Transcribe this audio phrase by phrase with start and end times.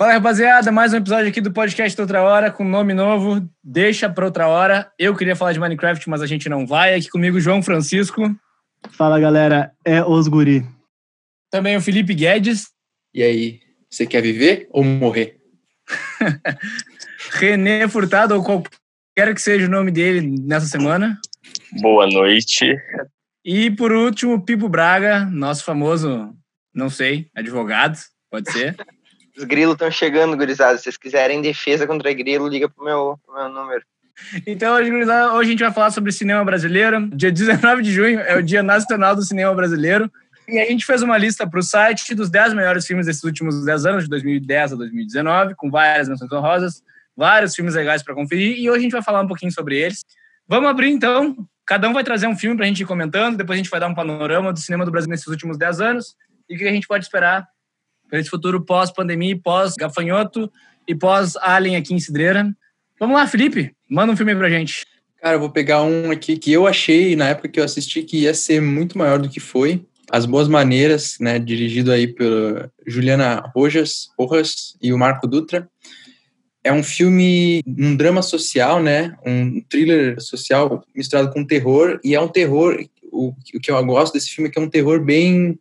[0.00, 4.24] Fala, rapaziada, mais um episódio aqui do podcast Outra Hora, com nome novo, Deixa para
[4.24, 4.90] Outra Hora.
[4.98, 6.94] Eu queria falar de Minecraft, mas a gente não vai.
[6.94, 8.34] Aqui comigo, João Francisco.
[8.92, 10.66] Fala, galera, é os guri.
[11.50, 12.68] Também o Felipe Guedes.
[13.12, 13.60] E aí,
[13.90, 15.36] você quer viver ou morrer?
[17.32, 21.20] René Furtado, ou qualquer que seja o nome dele nessa semana.
[21.78, 22.74] Boa noite.
[23.44, 26.34] E por último, Pipo Braga, nosso famoso,
[26.74, 27.98] não sei, advogado,
[28.30, 28.74] pode ser.
[29.40, 30.76] Os grilos estão chegando, gurizada.
[30.76, 33.82] Se vocês quiserem defesa contra grilo, liga pro meu, pro meu número.
[34.46, 37.08] Então, hoje, hoje a gente vai falar sobre cinema brasileiro.
[37.08, 40.12] Dia 19 de junho é o Dia Nacional do Cinema Brasileiro.
[40.46, 43.64] E a gente fez uma lista para o site dos 10 melhores filmes desses últimos
[43.64, 46.82] 10 anos, de 2010 a 2019, com várias menções honrosas,
[47.16, 48.58] vários filmes legais para conferir.
[48.58, 50.04] E hoje a gente vai falar um pouquinho sobre eles.
[50.46, 51.34] Vamos abrir então.
[51.64, 53.38] Cada um vai trazer um filme para a gente ir comentando.
[53.38, 56.14] Depois a gente vai dar um panorama do cinema do Brasil nesses últimos 10 anos
[56.46, 57.48] e o que a gente pode esperar
[58.10, 60.50] para esse futuro pós-pandemia, pós-gafanhoto
[60.86, 62.54] e pós-alien aqui em Cidreira.
[62.98, 64.84] Vamos lá, Felipe, manda um filme pra gente.
[65.22, 68.22] Cara, eu vou pegar um aqui que eu achei na época que eu assisti que
[68.22, 69.84] ia ser muito maior do que foi.
[70.10, 75.68] As Boas Maneiras, né, dirigido aí pela Juliana Rojas, Rojas e o Marco Dutra.
[76.64, 82.20] É um filme, um drama social, né, um thriller social misturado com terror, e é
[82.20, 85.58] um terror, o, o que eu gosto desse filme é que é um terror bem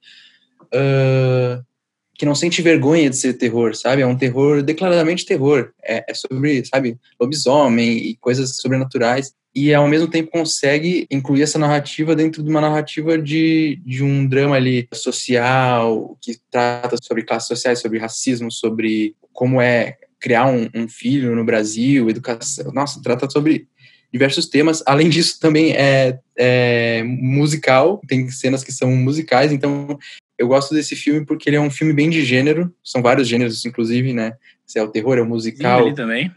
[2.20, 4.02] que não sente vergonha de ser terror, sabe?
[4.02, 5.72] É um terror declaradamente terror.
[5.82, 9.34] É, é, sobre, sabe, lobisomem e coisas sobrenaturais.
[9.56, 14.28] E ao mesmo tempo consegue incluir essa narrativa dentro de uma narrativa de, de um
[14.28, 20.70] drama ali social que trata sobre classes sociais, sobre racismo, sobre como é criar um,
[20.76, 22.70] um filho no Brasil, educação.
[22.74, 23.66] Nossa, trata sobre
[24.12, 24.84] diversos temas.
[24.86, 29.98] Além disso, também é, é, musical, tem cenas que são musicais, então
[30.40, 33.66] eu gosto desse filme porque ele é um filme bem de gênero, são vários gêneros,
[33.66, 34.34] inclusive, né?
[34.66, 35.90] Se é o terror, é o musical.
[35.90, 36.32] Sim, também.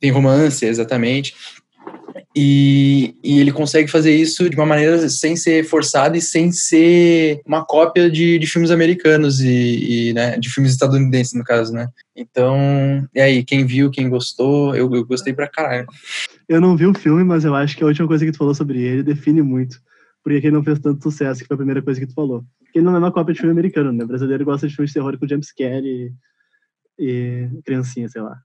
[0.00, 1.34] Tem romance, exatamente.
[2.34, 7.40] E, e, ele consegue fazer isso de uma maneira sem ser forçado e sem ser
[7.46, 11.88] uma cópia de, de filmes americanos e, e né, de filmes estadunidenses, no caso, né?
[12.16, 15.86] Então, e aí, quem viu, quem gostou, eu, eu gostei pra caralho.
[16.48, 18.54] Eu não vi o filme, mas eu acho que a última coisa que tu falou
[18.54, 19.80] sobre ele define muito.
[20.22, 22.44] Porque ele não fez tanto sucesso, que foi a primeira coisa que tu falou.
[22.58, 24.04] Porque não é uma cópia de filme americano, né?
[24.04, 26.12] O brasileiro gosta de filmes de terror com jumpscare e,
[26.98, 28.40] e criancinha, sei lá.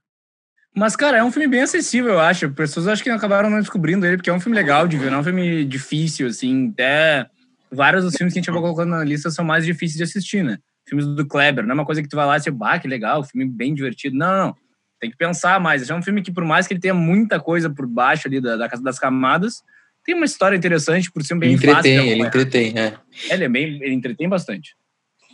[0.74, 2.50] Mas, cara, é um filme bem acessível, eu acho.
[2.50, 5.18] Pessoas acho que acabaram não descobrindo ele, porque é um filme legal de ver, não
[5.18, 6.70] é um filme difícil, assim.
[6.70, 7.30] Até
[7.70, 10.44] vários dos filmes que a gente vai colocando na lista são mais difíceis de assistir,
[10.44, 10.58] né?
[10.86, 12.86] Filmes do Kleber, não é uma coisa que tu vai lá e você, bah, que
[12.86, 14.16] legal, filme bem divertido.
[14.16, 14.56] Não, não.
[15.00, 15.88] Tem que pensar mais.
[15.88, 18.56] É um filme que, por mais que ele tenha muita coisa por baixo ali da,
[18.56, 19.62] das camadas,
[20.06, 22.12] tem uma história interessante, por ser bem ele entretém, fácil.
[22.12, 22.96] Ele entretém, é.
[23.28, 24.76] Ele é bem, ele entretém bastante.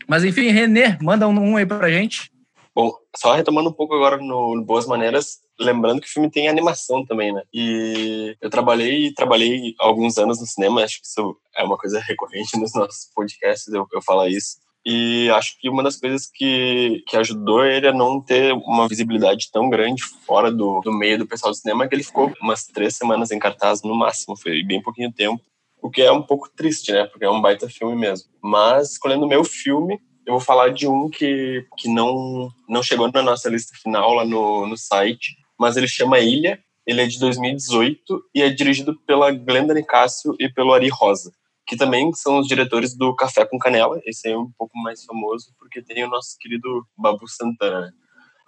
[0.09, 2.33] Mas enfim, Renê, manda um, um aí pra gente.
[2.75, 6.49] Bom, só retomando um pouco agora no, no, Boas Maneiras, lembrando que o filme tem
[6.49, 7.43] animação também, né?
[7.53, 12.57] E eu trabalhei trabalhei alguns anos no cinema, acho que isso é uma coisa recorrente
[12.59, 14.57] nos nossos podcasts, eu, eu falo isso.
[14.85, 19.49] E acho que uma das coisas que, que ajudou ele a não ter uma visibilidade
[19.53, 22.65] tão grande fora do, do meio do pessoal do cinema é que ele ficou umas
[22.65, 25.41] três semanas em cartaz no máximo, foi bem pouquinho tempo.
[25.81, 27.07] O que é um pouco triste, né?
[27.07, 28.29] Porque é um baita filme mesmo.
[28.43, 33.11] Mas, escolhendo o meu filme, eu vou falar de um que, que não, não chegou
[33.11, 36.59] na nossa lista final lá no, no site, mas ele chama Ilha.
[36.85, 41.33] Ele é de 2018 e é dirigido pela Glenda Nicásio e pelo Ari Rosa
[41.67, 44.01] que também são os diretores do Café com Canela.
[44.05, 47.83] Esse é um pouco mais famoso porque tem o nosso querido Babu Santana.
[47.83, 47.93] Né?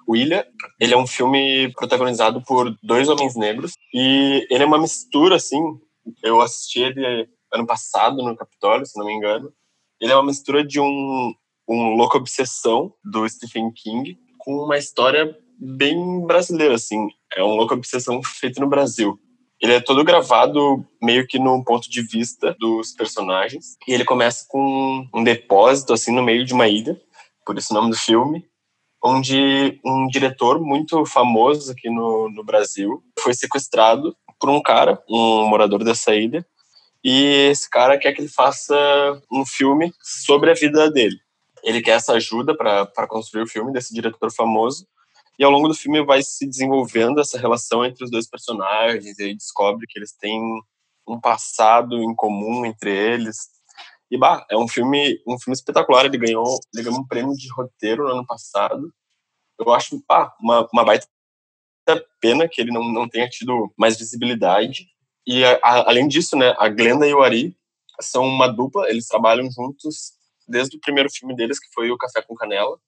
[0.06, 0.46] O Ilha,
[0.80, 5.60] ele é um filme protagonizado por dois homens negros e ele é uma mistura, assim,
[6.22, 9.52] eu assisti ele ano passado no Capitólio, se não me engano.
[10.00, 11.32] Ele é uma mistura de um,
[11.68, 17.08] um Louco Obsessão, do Stephen King, com uma história bem brasileira, assim.
[17.34, 19.18] É um Louco Obsessão feito no Brasil.
[19.60, 23.76] Ele é todo gravado meio que no ponto de vista dos personagens.
[23.86, 27.00] E ele começa com um depósito, assim, no meio de uma ilha,
[27.46, 28.44] por isso o nome do filme,
[29.02, 35.46] onde um diretor muito famoso aqui no, no Brasil foi sequestrado por um cara, um
[35.46, 36.44] morador dessa ilha,
[37.04, 38.74] e esse cara quer que ele faça
[39.30, 41.16] um filme sobre a vida dele.
[41.62, 44.86] Ele quer essa ajuda para construir o filme desse diretor famoso,
[45.38, 49.22] e ao longo do filme vai se desenvolvendo essa relação entre os dois personagens, e
[49.22, 50.40] aí descobre que eles têm
[51.06, 53.48] um passado em comum entre eles.
[54.10, 57.50] E bah, é um filme, um filme espetacular, ele ganhou, ele ganhou um prêmio de
[57.52, 58.92] roteiro no ano passado.
[59.58, 61.06] Eu acho, bah, uma, uma baita
[62.20, 64.86] pena que ele não, não tenha tido mais visibilidade.
[65.26, 67.56] E a, a, além disso, né, a Glenda e o Ari
[68.00, 70.12] são uma dupla, eles trabalham juntos
[70.46, 72.78] desde o primeiro filme deles, que foi o Café com Canela.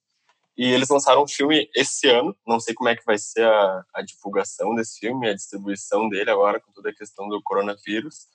[0.57, 2.35] E eles lançaram um filme esse ano.
[2.45, 6.31] Não sei como é que vai ser a, a divulgação desse filme, a distribuição dele
[6.31, 8.27] agora, com toda a questão do coronavírus.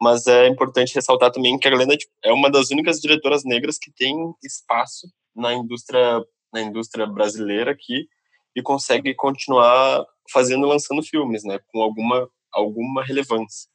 [0.00, 3.78] Mas é importante ressaltar também que a Glenda tipo, é uma das únicas diretoras negras
[3.78, 5.06] que tem espaço
[5.36, 8.08] na indústria, na indústria brasileira aqui
[8.56, 13.68] e consegue continuar fazendo, lançando filmes, né, com alguma, alguma relevância.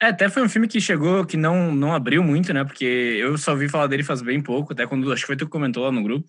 [0.00, 2.64] É, até foi um filme que chegou, que não, não abriu muito, né?
[2.64, 5.44] Porque eu só ouvi falar dele faz bem pouco, até quando acho que foi tu
[5.44, 6.28] que comentou lá no grupo.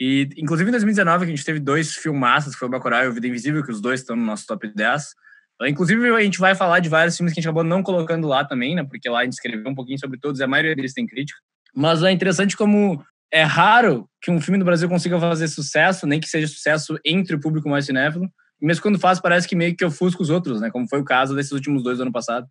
[0.00, 3.08] E, inclusive, em 2019, que a gente teve dois filmaços, que foi o Bacurau e
[3.08, 5.14] o Vida Invisível, que os dois estão no nosso top 10.
[5.62, 8.44] Inclusive, a gente vai falar de vários filmes que a gente acabou não colocando lá
[8.44, 8.84] também, né?
[8.84, 11.38] Porque lá a gente escreveu um pouquinho sobre todos, e a maioria deles tem crítica.
[11.74, 13.02] Mas é interessante como
[13.32, 17.34] é raro que um filme do Brasil consiga fazer sucesso, nem que seja sucesso entre
[17.34, 18.30] o público mais cinéfilo.
[18.60, 20.70] Mesmo quando faz, parece que meio que ofusca os outros, né?
[20.70, 22.46] Como foi o caso desses últimos dois do ano passado.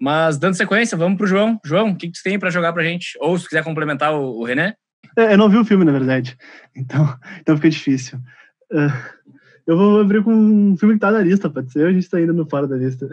[0.00, 1.60] Mas, dando sequência, vamos pro João.
[1.64, 3.18] João, o que, que você tem para jogar pra gente?
[3.20, 4.74] Ou se quiser complementar o, o René?
[5.16, 6.36] É, eu não vi o filme, na verdade.
[6.74, 7.04] Então,
[7.40, 8.18] então fica difícil.
[8.72, 9.20] Uh,
[9.66, 11.82] eu vou abrir com um filme que tá na lista, pode ser?
[11.82, 13.08] Ou a gente tá ainda no fora da lista?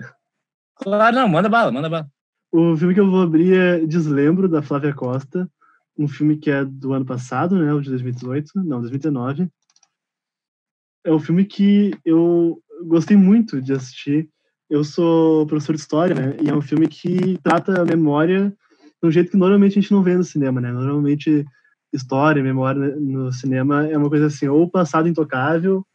[0.75, 2.07] Claro, não, manda bala, manda bala.
[2.51, 5.49] O filme que eu vou abrir é Deslembro, da Flávia Costa.
[5.97, 7.73] Um filme que é do ano passado, né?
[7.73, 8.51] O de 2018.
[8.55, 9.49] Não, 2019.
[11.03, 14.29] É um filme que eu gostei muito de assistir.
[14.69, 16.37] Eu sou professor de história, né?
[16.41, 18.49] E é um filme que trata a memória
[19.01, 20.71] de um jeito que normalmente a gente não vê no cinema, né?
[20.71, 21.45] Normalmente
[21.93, 25.85] história, memória no cinema é uma coisa assim, ou passado intocável,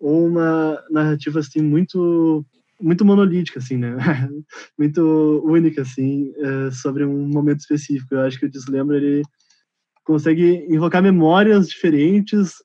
[0.00, 2.44] ou uma narrativa assim muito
[2.80, 3.96] muito monolítica assim, né?
[4.78, 8.14] muito única assim, é, sobre um momento específico.
[8.14, 9.22] Eu acho que o Deslembra ele
[10.04, 12.56] consegue invocar memórias diferentes,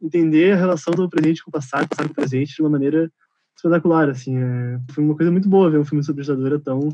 [0.00, 3.10] entender a relação do presente com o passado, passado com o presente de uma maneira
[3.56, 4.38] espetacular, assim.
[4.38, 6.88] É, foi uma coisa muito boa ver um filme sobre ditadura tão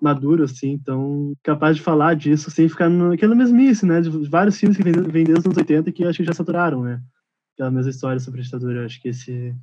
[0.00, 4.00] maduro, assim, tão capaz de falar disso sem ficar naquela mesmice, né?
[4.00, 7.00] De vários filmes que vêm desde os anos 80 que acho que já saturaram, né?
[7.54, 8.86] Aquela mesma história sobre a ditadura.
[8.86, 9.54] Acho que esse.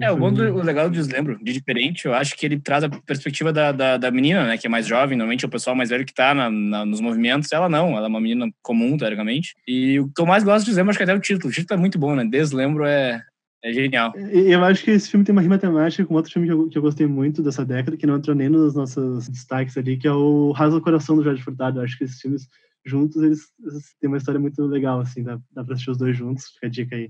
[0.00, 2.82] É, o, bom do, o legal do Deslembro, de diferente, eu acho que ele traz
[2.82, 5.76] a perspectiva da, da, da menina, né, que é mais jovem, normalmente é o pessoal
[5.76, 8.96] mais velho que tá na, na, nos movimentos, ela não, ela é uma menina comum,
[8.96, 9.54] teoricamente.
[9.68, 11.78] E o que eu mais gosto de Deslembro, acho que até o título, o título
[11.78, 13.22] é muito bom, né, Deslembro é,
[13.64, 14.12] é genial.
[14.16, 16.78] Eu acho que esse filme tem uma rima temática com outro filme que eu, que
[16.78, 20.12] eu gostei muito dessa década, que não entrou nem nos nossos destaques ali, que é
[20.12, 21.78] o Rasa do Coração do Jorge Furtado.
[21.78, 22.48] Eu acho que esses filmes
[22.84, 26.16] juntos, eles, eles têm uma história muito legal, assim, dá, dá pra assistir os dois
[26.16, 27.08] juntos, fica a dica aí,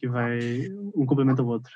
[0.00, 1.72] que vai, um complementa o outro.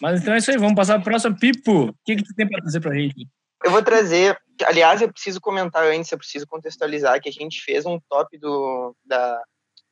[0.00, 1.38] Mas então é isso aí, vamos passar para o próximo.
[1.38, 3.28] Pipo, o que, que tu tem para trazer pra gente?
[3.62, 7.84] Eu vou trazer, aliás, eu preciso comentar antes, eu preciso contextualizar que a gente fez
[7.84, 9.42] um top do, da,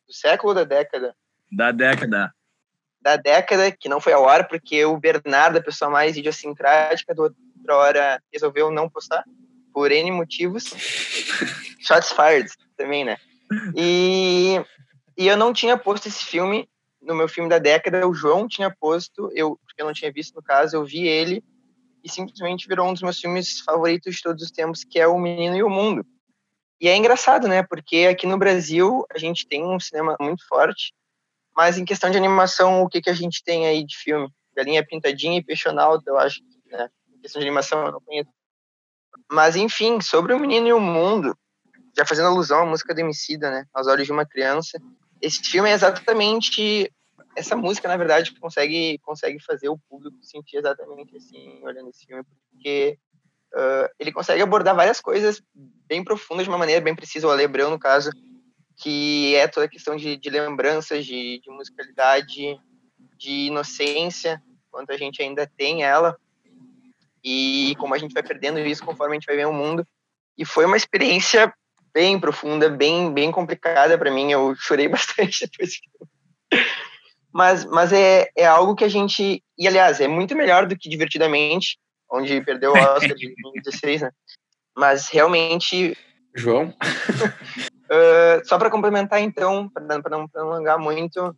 [0.07, 1.15] do século ou da década?
[1.53, 2.33] Da década
[3.07, 7.23] da década, que não foi a hora, porque o Bernardo, a pessoa mais idiosincrática, do
[7.23, 9.23] outra hora resolveu não postar,
[9.73, 10.65] por N motivos.
[11.79, 13.17] Shots fired também, né?
[13.77, 14.61] E,
[15.17, 16.69] e eu não tinha posto esse filme
[17.01, 20.35] no meu filme da década, o João tinha posto, eu, porque eu não tinha visto
[20.35, 21.45] no caso, eu vi ele
[22.03, 25.17] e simplesmente virou um dos meus filmes favoritos de todos os tempos, que é O
[25.17, 26.05] Menino e o Mundo.
[26.81, 27.63] E é engraçado, né?
[27.63, 30.93] Porque aqui no Brasil a gente tem um cinema muito forte,
[31.57, 34.29] mas em questão de animação, o que, que a gente tem aí de filme?
[34.55, 36.41] Galinha Pintadinha e Peixonauta, eu acho.
[36.67, 36.89] Né?
[37.15, 38.31] Em questão de animação, eu não conheço.
[39.31, 41.37] Mas, enfim, sobre o Menino e o Mundo,
[41.97, 43.65] já fazendo alusão à música do Emicida, né?
[43.73, 44.79] Aos Olhos de uma Criança.
[45.21, 46.93] Esse filme é exatamente...
[47.35, 52.25] Essa música, na verdade, consegue, consegue fazer o público sentir exatamente assim, olhando esse filme,
[52.51, 52.99] porque
[53.55, 57.27] uh, ele consegue abordar várias coisas bem profundas de uma maneira bem precisa.
[57.27, 58.11] O Ale Abreu, no caso,
[58.77, 62.61] que é toda a questão de, de lembranças, de, de, musicalidade,
[63.17, 66.17] de inocência, quanto a gente ainda tem ela,
[67.25, 69.87] e como a gente vai perdendo isso conforme a gente vai ver o mundo.
[70.37, 71.53] E foi uma experiência
[71.93, 75.81] bem profunda, bem, bem complicada para mim, eu chorei bastante depois.
[77.33, 79.43] Mas, mas é, é algo que a gente.
[79.59, 81.79] E, aliás, é muito melhor do que Divertidamente,
[82.11, 84.11] onde perdeu o Oscar de 2016, né?
[84.77, 85.97] Mas realmente.
[86.35, 86.75] João?
[87.87, 91.37] Uh, só para complementar, então, para não prolongar muito,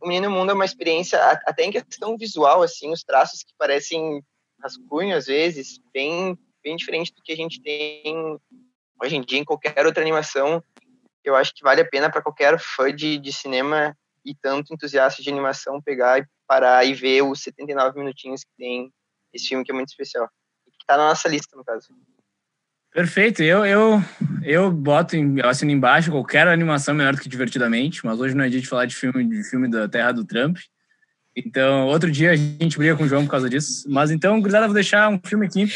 [0.00, 4.22] o Menino Mundo é uma experiência, até em questão visual, assim, os traços que parecem
[4.62, 8.38] rascunho, às vezes, bem, bem diferente do que a gente tem
[9.02, 10.62] hoje em dia em qualquer outra animação.
[11.24, 15.22] Eu acho que vale a pena para qualquer fã de, de cinema e tanto entusiasta
[15.22, 18.92] de animação pegar e parar e ver os 79 minutinhos que tem
[19.32, 20.28] esse filme que é muito especial.
[20.64, 21.88] Que está na nossa lista, no caso.
[22.96, 23.42] Perfeito.
[23.42, 24.02] Eu, eu,
[24.42, 28.42] eu boto, em, eu assino embaixo qualquer animação melhor do que divertidamente, mas hoje não
[28.42, 30.56] é dia de falar de filme, de filme da Terra do Trump.
[31.36, 33.84] Então, outro dia a gente briga com o João por causa disso.
[33.86, 35.66] Mas então, gurizada, vou deixar um filme aqui,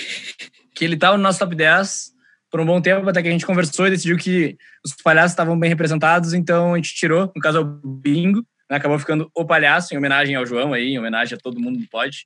[0.74, 2.12] que ele tá no nosso top 10,
[2.50, 5.58] por um bom tempo, até que a gente conversou e decidiu que os palhaços estavam
[5.58, 8.78] bem representados, então a gente tirou, no caso, o bingo, né?
[8.78, 12.24] acabou ficando o palhaço, em homenagem ao João aí, em homenagem a todo mundo pode.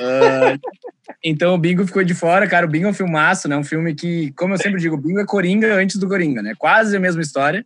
[0.00, 0.58] Uh,
[1.22, 2.66] então o Bingo ficou de fora, cara.
[2.66, 3.56] O Bingo é um filmaço, né?
[3.56, 6.54] Um filme que, como eu sempre digo, o Bingo é Coringa antes do Coringa, né?
[6.58, 7.64] Quase a mesma história.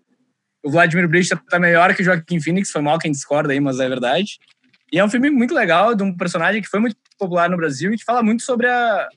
[0.63, 3.81] O Vladimir Brista tá melhor que o Joaquim Phoenix, foi mal quem discorda aí, mas
[3.81, 4.39] é verdade.
[4.93, 7.93] E é um filme muito legal, de um personagem que foi muito popular no Brasil
[7.93, 9.09] e que fala muito sobre a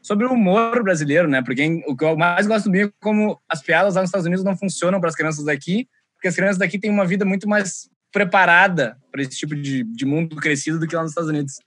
[0.00, 1.42] sobre o humor brasileiro, né?
[1.42, 4.26] Porque o que eu mais gosto do Bingo é como as piadas lá nos Estados
[4.26, 7.46] Unidos não funcionam para as crianças daqui, porque as crianças daqui têm uma vida muito
[7.46, 11.58] mais preparada para esse tipo de, de mundo crescido do que lá nos Estados Unidos.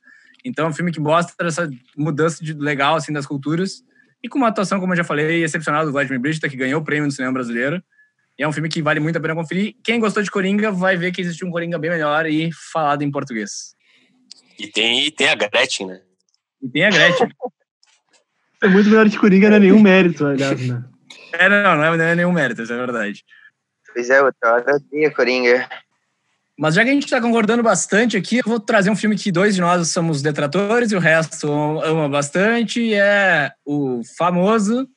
[0.44, 3.84] Então é um filme que mostra essa mudança de, legal assim das culturas
[4.24, 6.84] e com uma atuação, como eu já falei, excepcional do Vladimir Brista, que ganhou o
[6.84, 7.82] prêmio no cinema brasileiro.
[8.38, 9.76] E é um filme que vale muito a pena conferir.
[9.84, 13.12] Quem gostou de Coringa vai ver que existe um Coringa bem melhor e falado em
[13.12, 13.76] português.
[14.60, 16.02] E tem, e tem a Gretchen, né?
[16.62, 17.30] E tem a Gretchen.
[18.64, 20.84] é muito melhor que Coringa, não é nenhum mérito, aliás, né?
[21.34, 23.24] É, não, não é, não é nenhum mérito, isso é verdade.
[23.94, 25.70] Pois é, outra hora eu Coringa.
[26.58, 29.32] Mas já que a gente está concordando bastante aqui, eu vou trazer um filme que
[29.32, 31.50] dois de nós somos detratores e o resto
[31.82, 32.94] ama bastante.
[32.94, 34.88] É o famoso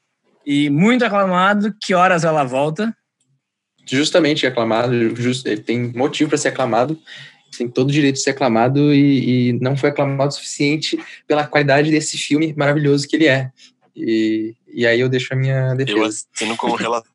[0.46, 2.94] e muito aclamado Que Horas Ela Volta.
[3.86, 6.98] Justamente aclamado, just, ele tem motivo para ser aclamado,
[7.56, 11.46] tem todo o direito de ser aclamado e, e, não foi aclamado o suficiente pela
[11.46, 13.50] qualidade desse filme maravilhoso que ele é.
[13.94, 15.98] E, e aí eu deixo a minha defesa.
[15.98, 17.13] Eu assino como relator.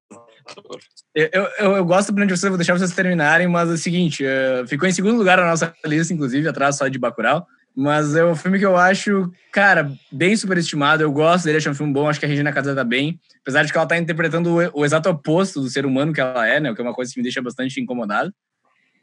[1.15, 4.67] Eu, eu, eu gosto de vocês, vou deixar vocês terminarem, mas é o seguinte, uh,
[4.67, 7.45] ficou em segundo lugar na nossa lista, inclusive, atrás só de Bacurau.
[7.75, 11.01] Mas é um filme que eu acho, cara, bem superestimado.
[11.01, 12.09] Eu gosto dele, acho um filme bom.
[12.09, 13.19] Acho que a Regina Casé tá bem.
[13.41, 16.45] Apesar de que ela tá interpretando o, o, exato oposto do ser humano que ela
[16.45, 16.71] é, né?
[16.71, 18.33] O que é uma coisa que me deixa bastante incomodado.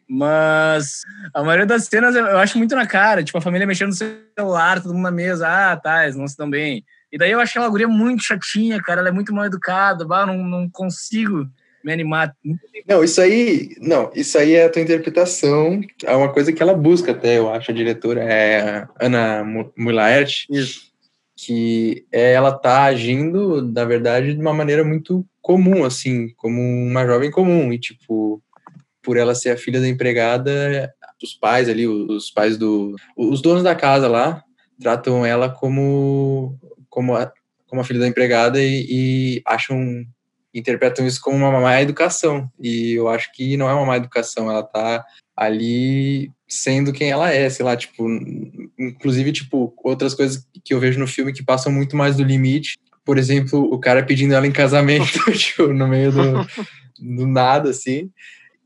[0.08, 3.24] Mas a maioria das cenas eu acho muito na cara.
[3.24, 3.94] Tipo, a família mexendo no
[4.36, 5.48] celular, todo mundo na mesa.
[5.48, 6.84] Ah, tá, eles não se dão bem.
[7.16, 9.00] E daí eu acho aquela guria muito chatinha, cara.
[9.00, 10.04] Ela é muito mal educada.
[10.04, 11.48] Bah, não, não consigo
[11.82, 12.36] me animar.
[12.86, 16.74] Não, isso aí, não, isso aí é a tua interpretação, é uma coisa que ela
[16.74, 19.44] busca até, eu acho, a diretora é a Ana
[19.78, 20.46] Mulaert,
[21.36, 27.06] que é, ela tá agindo, na verdade, de uma maneira muito comum, assim, como uma
[27.06, 28.42] jovem comum, e tipo,
[29.00, 30.92] por ela ser a filha da empregada,
[31.22, 34.42] os pais ali, os pais do, os donos da casa lá,
[34.80, 36.58] tratam ela como
[36.96, 37.30] como a,
[37.66, 40.02] como a filha da empregada e, e acham
[40.54, 42.50] interpretam isso como uma má educação.
[42.58, 45.04] E eu acho que não é uma má educação, ela tá
[45.36, 48.08] ali sendo quem ela é, sei lá, tipo,
[48.78, 52.78] inclusive, tipo, outras coisas que eu vejo no filme que passam muito mais do limite.
[53.04, 55.04] Por exemplo, o cara pedindo ela em casamento,
[55.36, 56.46] tipo, no meio do,
[56.98, 58.10] do nada, assim.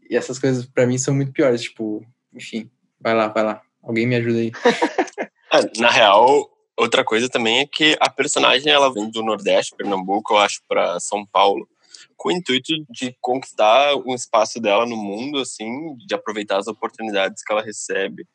[0.08, 2.70] E essas coisas, para mim, são muito piores, tipo, enfim,
[3.00, 3.60] vai lá, vai lá.
[3.82, 4.52] Alguém me ajuda aí.
[5.52, 6.48] É, na real,
[6.80, 10.98] outra coisa também é que a personagem, ela vem do Nordeste, Pernambuco, eu acho, para
[10.98, 11.68] São Paulo
[12.16, 17.42] com o intuito de conquistar um espaço dela no mundo, assim, de aproveitar as oportunidades
[17.42, 18.26] que ela recebe.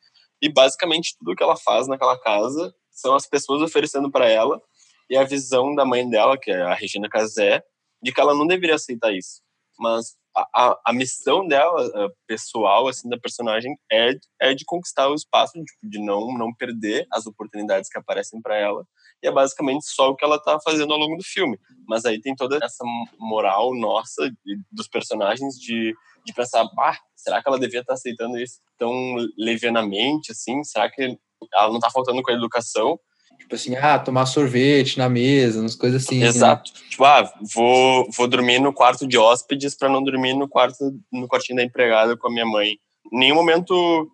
[0.42, 4.60] E basicamente tudo que ela faz naquela casa são as pessoas oferecendo para ela
[5.08, 7.62] e a visão da mãe dela, que é a Regina Casé,
[8.02, 9.40] de que ela não deveria aceitar isso.
[9.78, 15.52] Mas a, a, missão dela, pessoal, assim, da personagem, é, é de conquistar o espaço,
[15.54, 18.84] tipo, de não, não perder as oportunidades que aparecem para ela.
[19.22, 21.58] E é basicamente só o que ela tá fazendo ao longo do filme.
[21.88, 22.84] Mas aí tem toda essa
[23.18, 24.30] moral nossa,
[24.70, 28.92] dos personagens, de, de pensar, ah, será que ela devia estar tá aceitando isso tão
[29.38, 30.62] levianamente, assim?
[30.64, 31.18] Será que
[31.54, 33.00] ela não tá faltando com a educação?
[33.38, 36.20] Tipo assim, ah, tomar sorvete na mesa, umas coisas assim.
[36.20, 36.26] Né?
[36.26, 36.72] Exato.
[36.72, 36.80] Né?
[36.90, 41.28] Tipo, ah, vou, vou dormir no quarto de hóspedes para não dormir no quarto no
[41.28, 42.78] quartinho da empregada com a minha mãe.
[43.12, 44.10] Em nenhum momento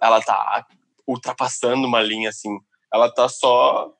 [0.00, 0.66] ela tá
[1.06, 2.58] ultrapassando uma linha assim.
[2.92, 3.92] Ela tá só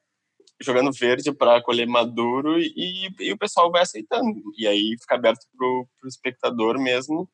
[0.60, 4.42] jogando verde para colher maduro e, e, o pessoal vai aceitando.
[4.56, 7.28] E aí fica aberto pro, pro espectador mesmo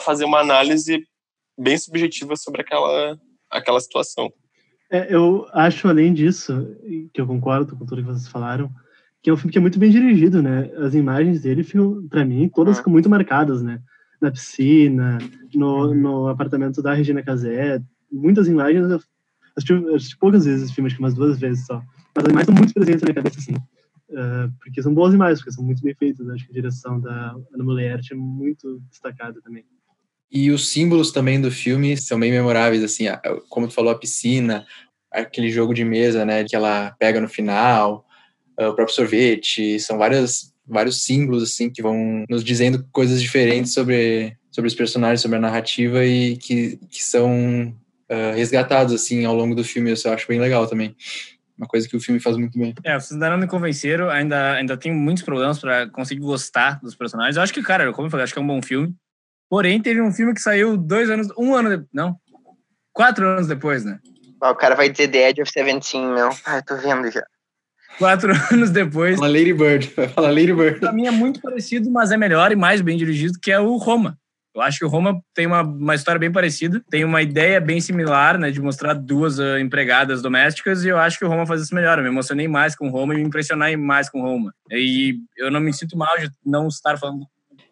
[0.00, 1.06] fazer uma análise
[1.58, 3.18] bem subjetiva sobre aquela,
[3.50, 4.32] aquela situação.
[4.90, 6.66] É, eu acho, além disso,
[7.12, 8.72] que eu concordo com tudo que vocês falaram,
[9.22, 10.70] que é um filme que é muito bem dirigido, né?
[10.78, 11.66] As imagens dele,
[12.08, 12.78] para mim, todas uhum.
[12.78, 13.80] ficam muito marcadas, né?
[14.20, 15.18] Na piscina,
[15.54, 15.94] no, uhum.
[15.94, 18.90] no apartamento da Regina Casé, muitas imagens.
[18.90, 19.00] Eu
[19.56, 21.82] assisti, eu assisti poucas vezes esse filme, acho que umas duas vezes só.
[22.14, 23.54] Mas as imagens estão muito presentes na minha cabeça, assim.
[24.10, 26.28] Uh, porque são boas imagens, porque são muito bem feitas.
[26.30, 29.64] Acho que a direção da Ana Mulher é muito destacada também.
[30.30, 33.06] E os símbolos também do filme são bem memoráveis, assim,
[33.48, 34.66] como tu falou, a piscina,
[35.10, 38.04] aquele jogo de mesa, né, que ela pega no final,
[38.58, 44.36] o próprio sorvete, são vários, vários símbolos, assim, que vão nos dizendo coisas diferentes sobre,
[44.50, 47.74] sobre os personagens, sobre a narrativa e que, que são
[48.10, 50.94] uh, resgatados, assim, ao longo do filme, isso eu acho bem legal também.
[51.56, 52.74] uma coisa que o filme faz muito bem.
[52.84, 56.94] É, vocês ainda não me convenceram, ainda, ainda tenho muitos problemas para conseguir gostar dos
[56.94, 57.36] personagens.
[57.36, 58.94] Eu acho que, cara, como eu falei, acho que é um bom filme.
[59.48, 62.16] Porém, teve um filme que saiu dois anos, um ano, de, não,
[62.92, 63.98] quatro anos depois, né?
[64.40, 66.30] o cara vai dizer The Edge of Seventeen, meu.
[66.44, 67.24] Ah, tô vendo já.
[67.98, 69.16] Quatro anos depois.
[69.18, 70.78] Fala Lady Bird, vai falar Lady Bird.
[70.78, 73.76] Pra mim é muito parecido, mas é melhor e mais bem dirigido, que é o
[73.76, 74.16] Roma.
[74.54, 77.80] Eu acho que o Roma tem uma, uma história bem parecida, tem uma ideia bem
[77.80, 81.62] similar, né, de mostrar duas uh, empregadas domésticas, e eu acho que o Roma faz
[81.62, 81.98] isso melhor.
[81.98, 84.52] Eu me emocionei mais com o Roma e me impressionei mais com o Roma.
[84.70, 87.24] E eu não me sinto mal de não estar falando.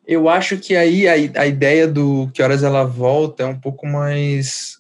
[0.07, 3.87] Eu acho que aí a, a ideia do Que Horas Ela Volta é um pouco
[3.87, 4.79] mais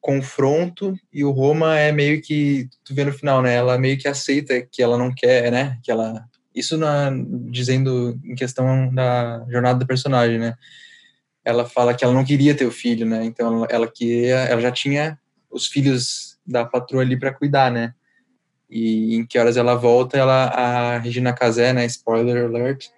[0.00, 3.54] confronto e o Roma é meio que tu vê no final, né?
[3.54, 5.78] Ela meio que aceita que ela não quer, né?
[5.82, 6.24] Que ela
[6.54, 7.10] isso na
[7.50, 10.54] dizendo em questão da jornada do personagem, né?
[11.44, 13.24] ela fala que ela não queria ter o filho, né?
[13.24, 15.18] Então ela, queria, ela já tinha
[15.50, 17.94] os filhos da patroa ali para cuidar, né?
[18.70, 21.84] E em que horas ela volta, ela a Regina Casé, né?
[21.86, 22.88] Spoiler alert.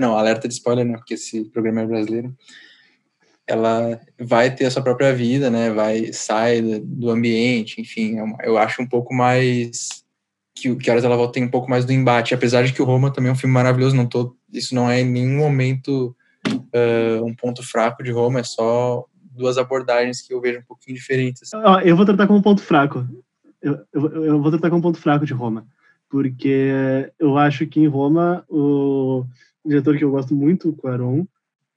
[0.00, 0.96] Não, alerta de spoiler, né?
[0.96, 2.34] Porque esse programa é brasileiro.
[3.46, 5.70] Ela vai ter a sua própria vida, né?
[5.70, 8.18] Vai sai do ambiente, enfim.
[8.18, 10.04] É eu acho um pouco mais
[10.54, 12.84] que, que horas ela volta tem um pouco mais do embate, apesar de que o
[12.84, 13.96] Roma também é um filme maravilhoso.
[13.96, 16.14] Não tô, isso não é em nenhum momento
[16.46, 19.04] uh, um ponto fraco de Roma, é só
[19.38, 21.50] duas abordagens que eu vejo um pouquinho diferentes.
[21.84, 23.06] Eu vou tratar como ponto fraco.
[23.62, 25.66] Eu, eu, eu, vou tratar como ponto fraco de Roma,
[26.08, 26.70] porque
[27.18, 29.24] eu acho que em Roma o
[29.64, 31.26] diretor que eu gosto muito, o Quaron,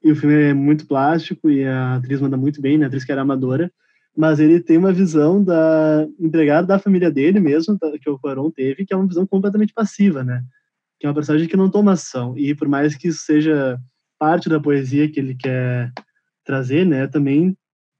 [0.03, 2.85] e o filme é muito plástico e a atriz manda muito bem, né?
[2.85, 3.71] a atriz que era amadora,
[4.15, 8.85] mas ele tem uma visão da empregada da família dele mesmo, que o Quaron teve,
[8.85, 10.43] que é uma visão completamente passiva, né?
[10.99, 12.37] Que é uma personagem que não toma ação.
[12.37, 13.79] E por mais que isso seja
[14.19, 15.91] parte da poesia que ele quer
[16.43, 17.55] trazer, né, também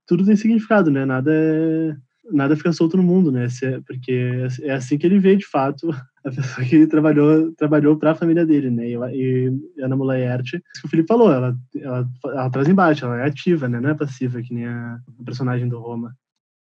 [0.06, 1.06] tudo tem significado, né?
[1.06, 1.96] Nada é,
[2.32, 3.48] nada fica solto no mundo, né?
[3.64, 5.90] É, porque é assim que ele vê de fato
[6.24, 8.88] a pessoa que trabalhou trabalhou para a família dele, né?
[8.88, 13.28] E, e Ana Mulayert, que o Felipe falou, ela, ela, ela traz embaixo, ela é
[13.28, 13.80] ativa, né?
[13.80, 16.16] Não é passiva que nem a, a personagem do Roma.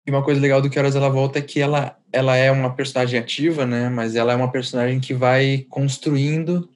[0.07, 2.75] E uma coisa legal do Que Horas Ela Volta é que ela, ela é uma
[2.75, 3.91] personagem ativa, né?
[3.91, 6.69] Mas ela é uma personagem que vai construindo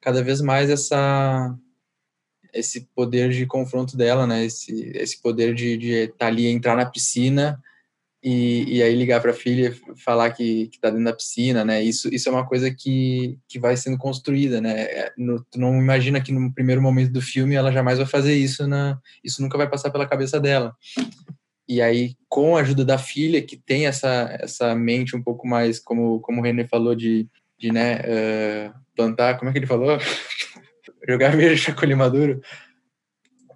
[0.00, 1.52] cada vez mais essa
[2.54, 4.44] esse poder de confronto dela, né?
[4.44, 7.60] Esse, esse poder de, de estar tá ali, entrar na piscina
[8.28, 9.72] e, e aí ligar para a filha
[10.04, 11.80] falar que, que tá dentro da piscina, né?
[11.80, 14.82] Isso, isso é uma coisa que, que vai sendo construída, né?
[14.82, 18.34] É, no, tu não imagina que no primeiro momento do filme ela jamais vai fazer
[18.34, 20.74] isso, na, isso nunca vai passar pela cabeça dela.
[21.68, 25.78] E aí, com a ajuda da filha, que tem essa, essa mente um pouco mais,
[25.78, 29.98] como, como o René falou, de, de né, uh, plantar, como é que ele falou?
[31.08, 32.40] jogar verde chacoalho maduro,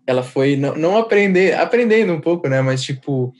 [0.06, 2.60] ela foi não, não aprender, aprendendo um pouco, né?
[2.62, 3.34] Mas tipo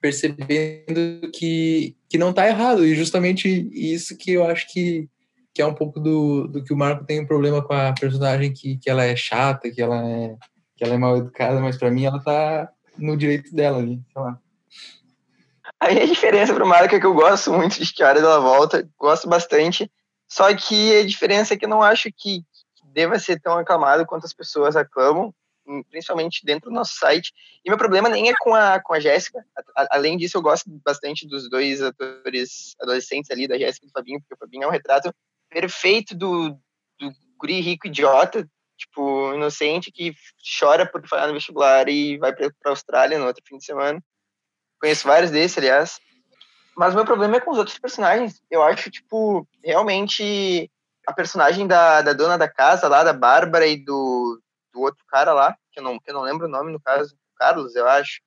[0.00, 2.84] percebendo que, que não tá errado.
[2.84, 5.08] E justamente isso que eu acho que,
[5.54, 8.52] que é um pouco do, do que o Marco tem um problema com a personagem
[8.52, 10.36] que, que ela é chata, que ela é
[10.76, 14.22] que ela é mal educada, mas para mim ela tá no direito dela ali, sei
[14.22, 14.38] lá.
[15.80, 18.40] A minha diferença pro Marco é que eu gosto muito de que a hora dela
[18.40, 19.90] volta, gosto bastante,
[20.28, 22.44] só que a diferença é que eu não acho que,
[22.92, 25.34] deva ser tão aclamado quanto as pessoas aclamam,
[25.90, 27.32] principalmente dentro do nosso site.
[27.64, 29.44] E meu problema nem é com a, com a Jéssica.
[29.90, 34.20] Além disso, eu gosto bastante dos dois atores adolescentes ali, da Jéssica e do Fabinho,
[34.20, 35.12] porque o Fabinho é um retrato
[35.48, 36.50] perfeito do,
[36.98, 40.14] do guri rico idiota, tipo, inocente, que
[40.58, 44.02] chora por falhar no vestibular e vai para a Austrália no outro fim de semana.
[44.80, 45.98] Conheço vários desses, aliás.
[46.76, 48.42] Mas meu problema é com os outros personagens.
[48.50, 50.70] Eu acho, tipo, realmente
[51.06, 54.40] a personagem da, da dona da casa lá, da Bárbara e do,
[54.76, 57.16] do outro cara lá, que eu, não, que eu não lembro o nome no caso,
[57.36, 58.20] Carlos, eu acho.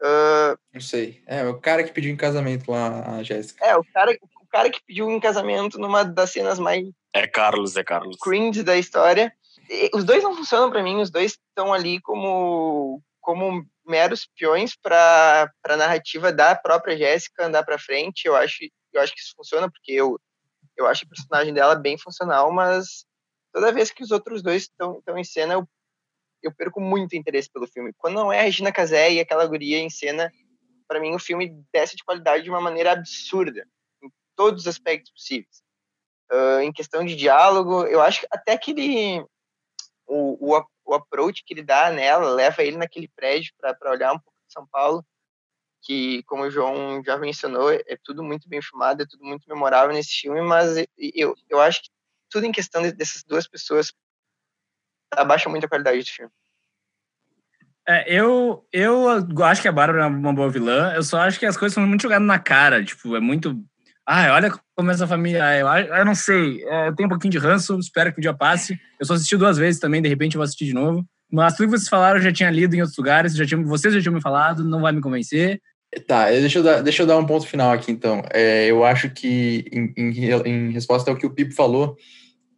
[0.00, 1.22] Uh, não sei.
[1.26, 3.64] É, o cara que pediu em casamento lá, a Jéssica.
[3.64, 6.88] É, o cara, o cara que pediu em casamento numa das cenas mais.
[7.12, 8.16] É Carlos, é Carlos.
[8.20, 9.32] Cringe da história.
[9.70, 14.74] E, os dois não funcionam para mim, os dois estão ali como, como meros peões
[14.74, 18.24] para a narrativa da própria Jéssica andar para frente.
[18.24, 18.56] Eu acho,
[18.92, 20.18] eu acho que isso funciona, porque eu,
[20.76, 23.04] eu acho a personagem dela bem funcional, mas
[23.54, 25.68] toda vez que os outros dois estão em cena, eu,
[26.44, 27.92] eu perco muito interesse pelo filme.
[27.96, 30.32] Quando não é a Regina Casé e aquela guria em cena,
[30.86, 33.66] para mim o filme desce de qualidade de uma maneira absurda,
[34.02, 35.62] em todos os aspectos possíveis.
[36.30, 39.20] Uh, em questão de diálogo, eu acho que até que ele,
[40.06, 44.18] o, o, o approach que ele dá nela, leva ele naquele prédio para olhar um
[44.18, 45.04] pouco de São Paulo,
[45.82, 49.94] que, como o João já mencionou, é tudo muito bem filmado, é tudo muito memorável
[49.94, 51.90] nesse filme, mas eu, eu acho que
[52.30, 53.92] tudo em questão dessas duas pessoas
[55.16, 56.30] abaixa muito a qualidade do filme.
[57.86, 59.06] É, eu, eu
[59.44, 61.86] acho que a Bárbara é uma boa vilã, eu só acho que as coisas são
[61.86, 63.62] muito jogadas na cara, tipo, é muito...
[64.06, 65.62] Ah, olha como essa família é.
[65.62, 66.62] Eu, eu não sei.
[66.64, 68.78] É, eu tenho um pouquinho de ranço, espero que o dia passe.
[69.00, 71.06] Eu só assisti duas vezes também, de repente eu vou assistir de novo.
[71.32, 73.94] Mas tudo que vocês falaram eu já tinha lido em outros lugares, já tinha, vocês
[73.94, 75.60] já tinham me falado, não vai me convencer.
[76.06, 78.22] Tá, deixa eu dar, deixa eu dar um ponto final aqui, então.
[78.32, 81.96] É, eu acho que, em, em, em, resposta ao que o Pipo falou,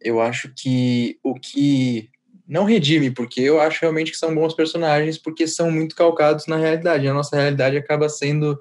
[0.01, 2.09] eu acho que o que
[2.47, 6.55] não redime, porque eu acho realmente que são bons personagens, porque são muito calcados na
[6.55, 7.07] realidade.
[7.07, 8.57] A nossa realidade acaba sendo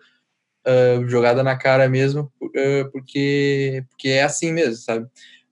[0.66, 5.07] uh, jogada na cara mesmo, uh, porque, porque é assim mesmo, sabe?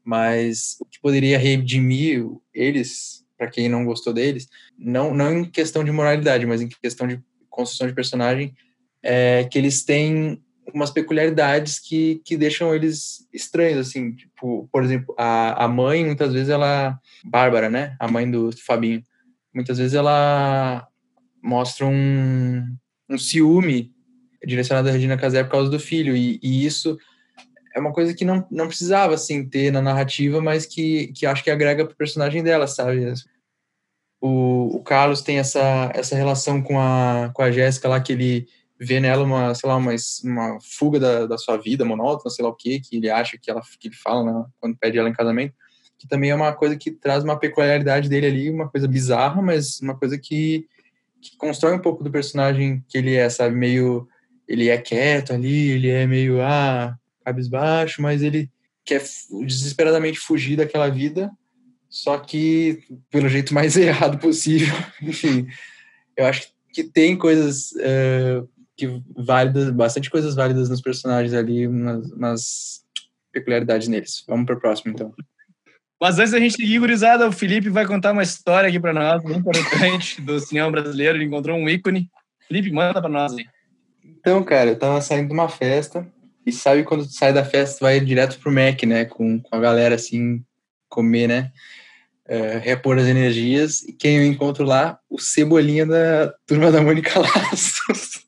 [0.04, 5.84] Mas o que poderia redimir eles, para quem não gostou deles, não, não em questão
[5.84, 8.52] de moralidade, mas em questão de construção de personagem,
[9.00, 15.14] é, que eles têm umas peculiaridades que, que deixam eles estranhos, assim, tipo, por exemplo,
[15.18, 19.02] a, a mãe, muitas vezes ela, Bárbara, né, a mãe do Fabinho,
[19.52, 20.86] muitas vezes ela
[21.42, 22.76] mostra um,
[23.08, 23.92] um ciúme
[24.44, 26.98] direcionado à Regina Casé por causa do filho, e, e, isso
[27.74, 31.42] é uma coisa que não, não precisava, assim, ter na narrativa, mas que, que acho
[31.42, 33.12] que agrega pro personagem dela, sabe?
[34.20, 38.48] O, o Carlos tem essa, essa relação com a, com a Jéssica lá, que ele
[38.78, 39.92] vê nela uma, sei lá, uma,
[40.24, 43.50] uma fuga da, da sua vida monótona, sei lá o que, que ele acha que
[43.50, 45.54] ela que ele fala né, quando pede ela em casamento,
[45.98, 49.80] que também é uma coisa que traz uma peculiaridade dele ali, uma coisa bizarra, mas
[49.80, 50.66] uma coisa que,
[51.20, 54.08] que constrói um pouco do personagem que ele é, sabe, meio
[54.46, 58.50] ele é quieto ali, ele é meio ah, cabisbaixo, mas ele
[58.84, 59.02] quer
[59.46, 61.30] desesperadamente fugir daquela vida,
[61.88, 64.74] só que pelo jeito mais errado possível.
[65.00, 65.46] Enfim,
[66.16, 72.10] eu acho que tem coisas uh, que válidas, bastante coisas válidas nos personagens ali, umas,
[72.12, 72.84] umas
[73.32, 74.24] peculiaridades neles.
[74.26, 75.12] Vamos para o próximo, então.
[76.00, 79.22] Mas antes da gente seguir, gurizada, o Felipe vai contar uma história aqui para nós,
[79.22, 81.16] muito importante, do cinema brasileiro.
[81.16, 82.10] Ele encontrou um ícone.
[82.46, 83.46] Felipe, manda para nós aí.
[84.04, 86.06] Então, cara, eu tava saindo de uma festa,
[86.44, 89.56] e sabe quando tu sai da festa, tu vai direto pro Mac, né, com, com
[89.56, 90.44] a galera, assim,
[90.88, 91.52] comer, né,
[92.28, 94.98] uh, repor as energias, e quem eu encontro lá?
[95.08, 98.24] O Cebolinha da Turma da Mônica Laços.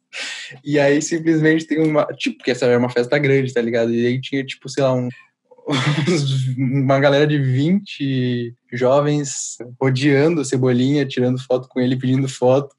[0.64, 2.04] E aí simplesmente tem uma.
[2.16, 3.92] Tipo, porque essa era uma festa grande, tá ligado?
[3.92, 5.09] E aí tinha, tipo, sei lá, um,
[6.56, 12.74] uma galera de 20 jovens rodeando a Cebolinha, tirando foto com ele, pedindo foto,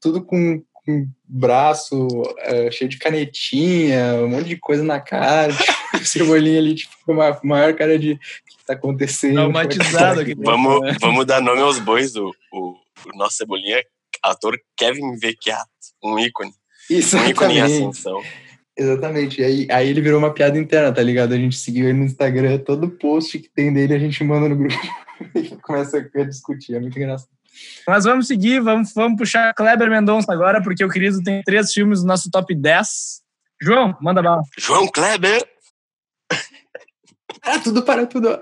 [0.00, 2.08] tudo com, com braço
[2.38, 5.52] é, cheio de canetinha, um monte de coisa na cara,
[5.92, 9.34] tipo, Cebolinha ali, tipo, com uma maior cara de o que tá acontecendo.
[9.34, 10.34] Traumatizado aqui.
[10.34, 12.74] vamos, vamos dar nome aos bois, do o,
[13.06, 13.82] o nosso Cebolinha,
[14.22, 15.68] ator Kevin Vecchiato,
[16.02, 16.52] um ícone.
[16.90, 18.20] Um ícone em ascensão.
[18.76, 19.40] Exatamente.
[19.40, 21.34] E aí, aí ele virou uma piada interna, tá ligado?
[21.34, 24.56] A gente seguiu ele no Instagram, todo post que tem dele a gente manda no
[24.56, 24.74] grupo
[25.34, 26.74] e começa a discutir.
[26.74, 27.30] É muito engraçado.
[27.86, 32.00] Mas vamos seguir, vamos, vamos puxar Kleber Mendonça agora, porque o querido tem três filmes
[32.00, 32.88] no nosso top 10.
[33.60, 34.42] João, manda bala.
[34.58, 35.46] João Kleber!
[37.42, 38.40] ah, tudo para tudo.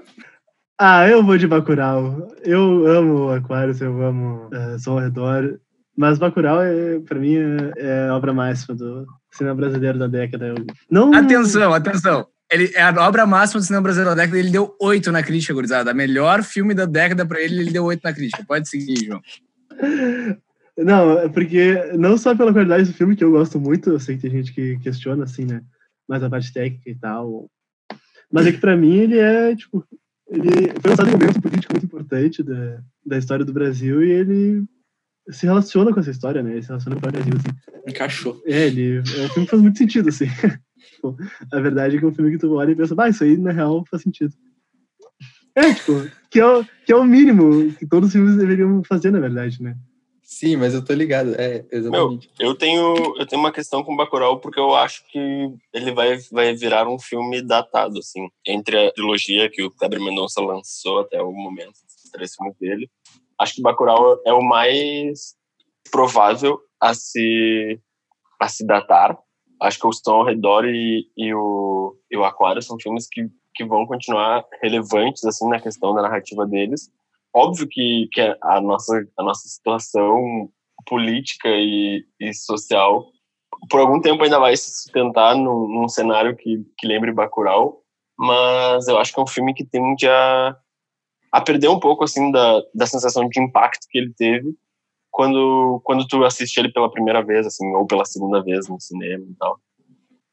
[0.78, 2.28] Ah, eu vou de Bacurau.
[2.42, 5.60] Eu amo Aquarius, eu amo uh, Som ao Redor.
[6.00, 10.54] Mas Bacurau, é, pra mim, é, é a obra máxima do cinema brasileiro da década.
[10.90, 11.12] Não...
[11.12, 12.26] Atenção, atenção.
[12.50, 15.52] Ele, é a obra máxima do cinema brasileiro da década, ele deu oito na crítica,
[15.52, 15.92] gurizada.
[15.92, 18.42] Melhor filme da década pra ele, ele deu oito na crítica.
[18.48, 19.20] Pode seguir, João.
[20.78, 24.16] Não, é porque não só pela qualidade do filme, que eu gosto muito, eu sei
[24.16, 25.60] que tem gente que questiona, assim, né?
[26.08, 27.50] Mais a parte técnica e tal.
[28.32, 29.86] Mas é que pra mim ele é, tipo,
[30.26, 34.10] ele foi lançado em um momento político muito importante da, da história do Brasil e
[34.10, 34.64] ele
[35.28, 36.52] se relaciona com essa história, né?
[36.52, 37.82] Ele se relaciona com o Brasil, assim.
[37.88, 38.42] Encaixou.
[38.46, 40.26] É, ele, é um filme que faz muito sentido, assim.
[40.94, 41.16] tipo,
[41.52, 43.36] a verdade é que é um filme que tu olha e pensa, ah, isso aí,
[43.36, 44.32] na real, faz sentido.
[45.54, 49.10] É, tipo, que é, o, que é o mínimo que todos os filmes deveriam fazer,
[49.10, 49.76] na verdade, né?
[50.22, 52.30] Sim, mas eu tô ligado, é, exatamente.
[52.38, 55.18] Meu, eu tenho, eu tenho uma questão com Bacurau porque eu acho que
[55.74, 60.40] ele vai, vai virar um filme datado, assim, entre a trilogia que o Kleber Mendonça
[60.40, 62.88] lançou até o momento, os três filmes dele,
[63.40, 65.34] acho que Bacurau é o mais
[65.90, 67.80] provável a se,
[68.40, 69.18] a se datar.
[69.60, 73.26] Acho que o Estão ao Redor e, e, o, e o Aquário são filmes que,
[73.54, 76.90] que vão continuar relevantes assim na questão da narrativa deles.
[77.34, 80.50] Óbvio que, que a, nossa, a nossa situação
[80.86, 83.06] política e, e social
[83.68, 87.82] por algum tempo ainda vai se sustentar num, num cenário que, que lembre Bacurau,
[88.18, 90.56] mas eu acho que é um filme que tende a,
[91.32, 94.54] a perder um pouco assim da, da sensação de impacto que ele teve
[95.10, 99.24] quando quando tu assiste ele pela primeira vez assim ou pela segunda vez no cinema
[99.28, 99.58] e tal.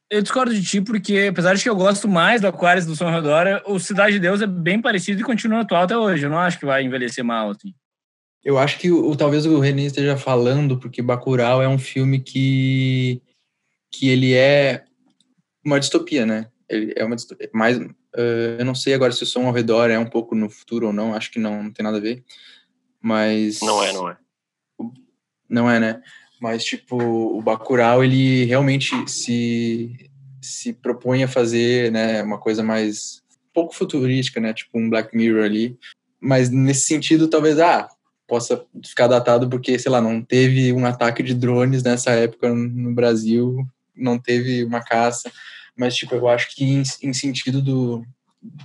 [0.09, 3.11] Eu discordo de ti porque apesar de que eu gosto mais do Aquarius do São
[3.11, 6.23] Redora, o Cidade de Deus é bem parecido e continua atual até hoje.
[6.23, 7.73] Eu não acho que vai envelhecer mal assim.
[8.43, 13.21] Eu acho que o, talvez o René esteja falando porque Bacurau é um filme que
[13.91, 14.85] que ele é
[15.65, 16.49] uma distopia, né?
[16.69, 17.15] Ele é uma
[17.53, 17.89] mais uh,
[18.59, 20.93] eu não sei agora se o som ao redor é um pouco no futuro ou
[20.93, 22.23] não, acho que não, não tem nada a ver.
[23.01, 24.17] Mas Não é, não é.
[25.49, 26.01] Não é, né?
[26.41, 30.09] Mas tipo, o Bacurau ele realmente se
[30.41, 33.21] se propõe a fazer, né, uma coisa mais
[33.53, 35.77] pouco futurística, né, tipo um Black Mirror ali.
[36.19, 37.89] Mas nesse sentido, talvez ah,
[38.27, 42.93] possa ficar datado porque, sei lá, não teve um ataque de drones nessa época no
[42.93, 45.31] Brasil, não teve uma caça,
[45.77, 48.05] mas tipo, eu acho que em, em sentido do,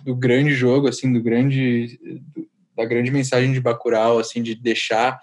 [0.04, 1.98] do grande jogo, assim, do grande
[2.34, 5.20] do, da grande mensagem de Bacurau, assim, de deixar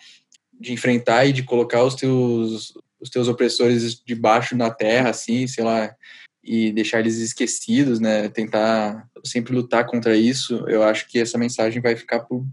[0.59, 5.63] de enfrentar e de colocar os teus os teus opressores debaixo da terra, assim, sei
[5.63, 5.95] lá,
[6.43, 8.27] e deixar eles esquecidos, né?
[8.29, 10.65] Tentar sempre lutar contra isso.
[10.67, 12.45] Eu acho que essa mensagem vai ficar por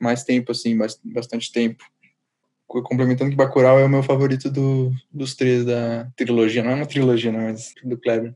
[0.00, 1.84] mais tempo, assim, bastante tempo.
[2.66, 6.62] Complementando que Bacurau é o meu favorito do, dos três da trilogia.
[6.62, 8.34] Não é uma trilogia, não, mas do Kleber.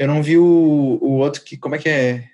[0.00, 0.42] Eu não vi o,
[1.02, 1.58] o outro que.
[1.58, 2.24] Como é que é?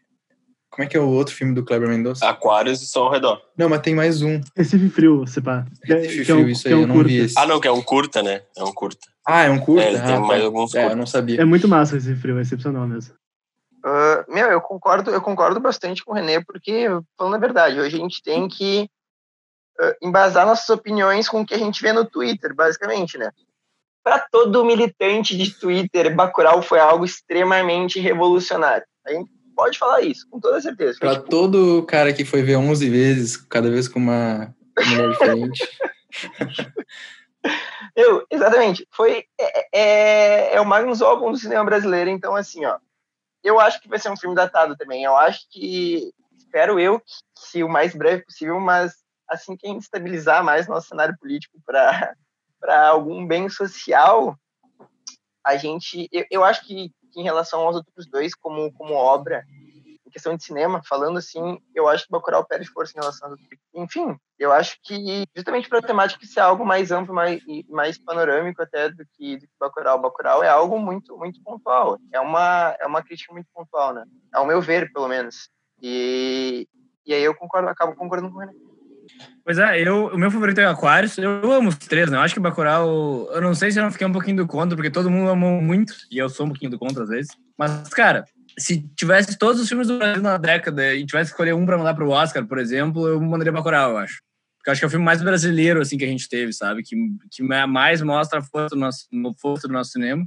[0.70, 2.24] Como é que é o outro filme do Kleber Mendonça?
[2.28, 3.42] Aquários e Som ao Redor.
[3.58, 4.40] Não, mas tem mais um.
[4.56, 5.66] Recife Frio, você pá.
[5.82, 7.08] Recife Frio, é um, isso aí, é um eu não curta.
[7.08, 7.34] vi esse.
[7.36, 8.42] Ah, não, que é um curta, né?
[8.56, 9.08] É um curta.
[9.26, 9.82] Ah, é um curta?
[9.82, 10.46] É, ele tem ah, mais tá.
[10.46, 11.40] alguns É, eu não sabia.
[11.40, 13.16] É muito massa o Recife Frio, é excepcional mesmo.
[13.84, 16.86] Ah, meu, eu concordo, eu concordo bastante com o Renê, porque,
[17.18, 18.88] falando a verdade, hoje a gente tem que
[19.80, 23.32] ah, embasar nossas opiniões com o que a gente vê no Twitter, basicamente, né?
[24.06, 28.86] Para todo militante de Twitter, Bacurau foi algo extremamente revolucionário.
[29.04, 30.96] A gente pode falar isso, com toda certeza.
[31.00, 35.68] Pra tipo, todo cara que foi ver 11 vezes, cada vez com uma mulher diferente.
[37.96, 38.86] Eu, exatamente.
[38.92, 42.78] Foi é, é, é o Magnus Opus do cinema brasileiro, então assim, ó.
[43.42, 45.02] Eu acho que vai ser um filme datado também.
[45.02, 48.92] Eu acho que espero eu que, se o mais breve possível, mas
[49.28, 52.14] assim que a gente estabilizar mais nosso cenário político para
[52.66, 54.36] para algum bem social,
[55.44, 59.44] a gente eu, eu acho que, que em relação aos outros dois como como obra
[60.04, 63.36] em questão de cinema, falando assim, eu acho que Bacurau perde força em relação.
[63.74, 68.62] Enfim, eu acho que justamente para a temática ser algo mais amplo, mais, mais panorâmico
[68.62, 70.00] até do que, do que Bacurau.
[70.00, 71.98] Bacurau é algo muito, muito pontual.
[72.12, 74.04] É uma, é uma crítica muito pontual, né?
[74.32, 75.50] Ao meu ver, pelo menos.
[75.82, 76.68] E,
[77.04, 78.65] e aí eu concordo, acabo concordando com ele.
[79.44, 81.16] Pois é, eu, o meu favorito é o Aquarius.
[81.18, 82.16] Eu amo os três, né?
[82.16, 83.28] Eu acho que Bacurau...
[83.32, 85.60] Eu não sei se eu não fiquei um pouquinho do contra, porque todo mundo amou
[85.60, 87.30] muito, e eu sou um pouquinho do contra às vezes.
[87.56, 88.24] Mas, cara,
[88.58, 91.78] se tivesse todos os filmes do Brasil na década e tivesse que escolher um pra
[91.78, 94.20] mandar pro Oscar, por exemplo, eu mandaria Bacurau, eu acho.
[94.58, 96.82] Porque eu acho que é o filme mais brasileiro, assim, que a gente teve, sabe?
[96.82, 96.96] Que,
[97.30, 100.26] que mais mostra a força do nosso, no força do nosso cinema.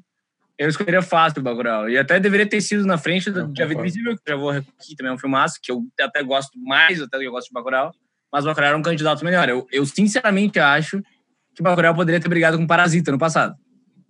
[0.57, 1.89] Eu escolheria fácil o Bacurau.
[1.89, 3.81] E até deveria ter sido na frente do, de A Vida.
[3.81, 7.17] Invisível, que já vou aqui também é um filmaço, que eu até gosto mais até
[7.17, 7.91] do que eu gosto de Bacurau.
[8.31, 9.49] Mas Bacurau era um candidato melhor.
[9.49, 11.01] Eu, eu sinceramente acho
[11.55, 13.55] que Bacurau poderia ter brigado com Parasita no passado.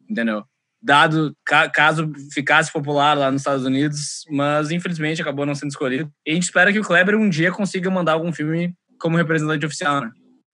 [0.10, 0.44] Entendeu?
[0.82, 6.10] Dado, ca- caso ficasse popular lá nos Estados Unidos, mas infelizmente acabou não sendo escolhido.
[6.26, 9.66] E a gente espera que o Kleber um dia consiga mandar algum filme como representante
[9.66, 10.12] oficial, né?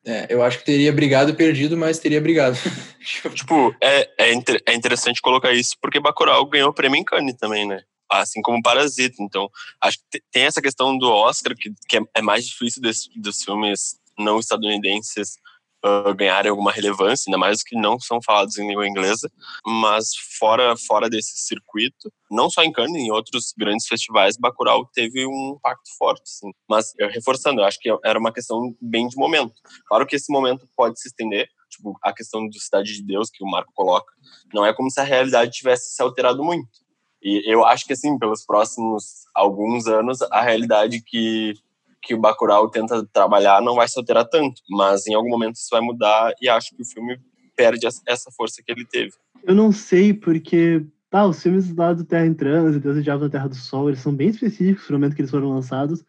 [0.08, 2.56] É, eu acho que teria brigado e perdido, mas teria brigado.
[3.34, 7.36] Tipo, é, é, inter- é interessante colocar isso porque Bacurau ganhou o prêmio em Cannes
[7.38, 7.82] também, né?
[8.10, 9.16] Assim como Parasita.
[9.22, 9.50] Então,
[9.82, 13.08] acho que te- tem essa questão do Oscar, que, que é, é mais difícil des-
[13.16, 15.38] dos filmes não estadunidenses
[15.84, 19.32] ah, ganharem alguma relevância, ainda mais os que não são falados em língua inglesa.
[19.64, 25.28] Mas fora, fora desse circuito, não só em Cannes, em outros grandes festivais, Bacurau teve
[25.28, 26.52] um impacto forte, sim.
[26.68, 29.54] Mas, eu, reforçando, eu acho que era uma questão bem de momento.
[29.88, 33.44] Claro que esse momento pode se estender, tipo, a questão do Cidade de Deus, que
[33.44, 34.12] o Marco coloca,
[34.54, 36.85] não é como se a realidade tivesse se alterado muito.
[37.26, 41.56] E eu acho que, assim, pelos próximos alguns anos, a realidade que,
[42.00, 45.70] que o Bacurau tenta trabalhar não vai se alterar tanto, mas em algum momento isso
[45.72, 47.20] vai mudar e acho que o filme
[47.56, 49.12] perde essa- força que ele teve.
[49.44, 53.24] Eu não sei, porque tá, os filmes lá do Terra em Trânsito, Deus e Diabo
[53.24, 56.06] da Terra do Sol, eles são bem específicos no momento que eles foram lançados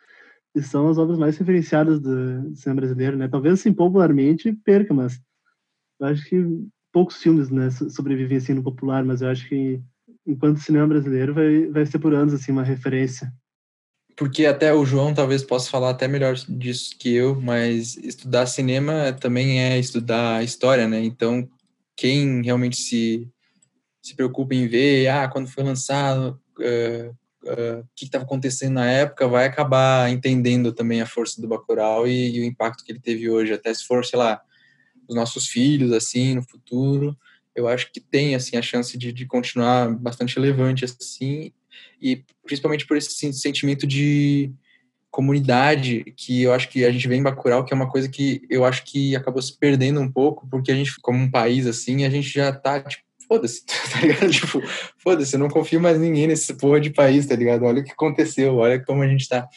[0.55, 3.26] e são as obras mais referenciadas do, cinema brasileiro, né?
[3.26, 5.18] Talvez, assim, popularmente perca, mas
[5.98, 6.44] eu acho que
[6.92, 9.81] poucos filmes, né, so- sobrevivem assim no popular, mas eu acho que
[10.26, 13.32] enquanto cinema brasileiro vai, vai ser por anos, assim, uma referência.
[14.16, 19.12] Porque até o João talvez possa falar até melhor disso que eu, mas estudar cinema
[19.12, 21.04] também é estudar história, né?
[21.04, 21.46] Então,
[21.94, 23.28] quem realmente se,
[24.02, 27.10] se preocupa em ver, ah, quando foi lançado, eh,
[27.42, 32.36] o que estava acontecendo na época, vai acabar entendendo também a força do Bacurau e,
[32.36, 33.52] e o impacto que ele teve hoje.
[33.52, 34.40] Até se for, sei lá,
[35.08, 37.16] os nossos filhos, assim, no futuro,
[37.56, 41.52] eu acho que tem, assim, a chance de, de continuar bastante relevante, assim,
[42.00, 44.52] e principalmente por esse sen- sentimento de
[45.10, 48.42] comunidade que eu acho que a gente vê em Bacurau, que é uma coisa que
[48.50, 52.04] eu acho que acabou se perdendo um pouco, porque a gente, como um país assim,
[52.04, 52.84] a gente já está
[53.26, 54.30] foda-se, tá ligado?
[54.30, 54.62] Tipo,
[54.98, 57.64] foda-se, eu não confio mais ninguém nesse porra de país, tá ligado?
[57.64, 59.48] Olha o que aconteceu, olha como a gente tá.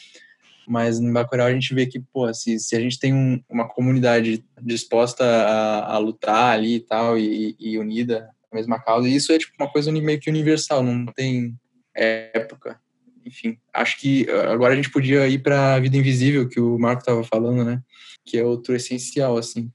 [0.70, 3.66] Mas no Bacurau a gente vê que, pô, se, se a gente tem um, uma
[3.66, 9.32] comunidade disposta a, a, lutar ali e tal, e, e unida a mesma causa, isso
[9.32, 11.58] é tipo uma coisa meio que universal, não tem
[11.92, 12.78] época.
[13.26, 16.78] Enfim, acho que ah, agora a gente podia ir para a Vida Invisível, que o
[16.78, 17.82] Marco tava falando, né?
[18.24, 19.72] Que é outro essencial, assim.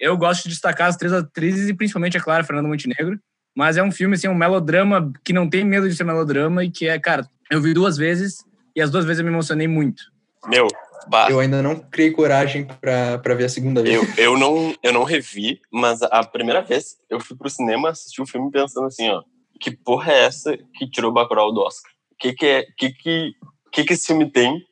[0.00, 3.20] Eu gosto de destacar as três atrizes e principalmente, é claro, Fernanda Montenegro.
[3.56, 6.70] Mas é um filme, assim, um melodrama que não tem medo de ser melodrama e
[6.72, 8.47] que é, cara, eu vi duas vezes
[8.78, 10.04] e as duas vezes eu me emocionei muito.
[10.46, 10.68] Meu,
[11.08, 11.28] bah.
[11.28, 13.96] Eu ainda não criei coragem para ver a segunda vez.
[14.16, 18.22] Eu, eu, não, eu não revi, mas a primeira vez eu fui pro cinema assistir
[18.22, 19.20] o filme pensando assim, ó,
[19.60, 21.90] que porra é essa que tirou o Bacurau do Oscar?
[22.12, 23.32] O que que, é, que, que,
[23.72, 24.64] que, que esse filme tem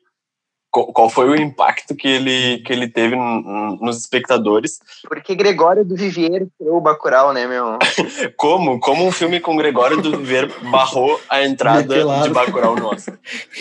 [0.85, 4.79] qual foi o impacto que ele, que ele teve nos espectadores.
[5.07, 7.77] Porque Gregório do Vivier criou o Bacurau, né, meu?
[8.37, 8.79] como?
[8.79, 13.17] Como um filme com Gregório do Vivier barrou a entrada de Bacurau no Oscar?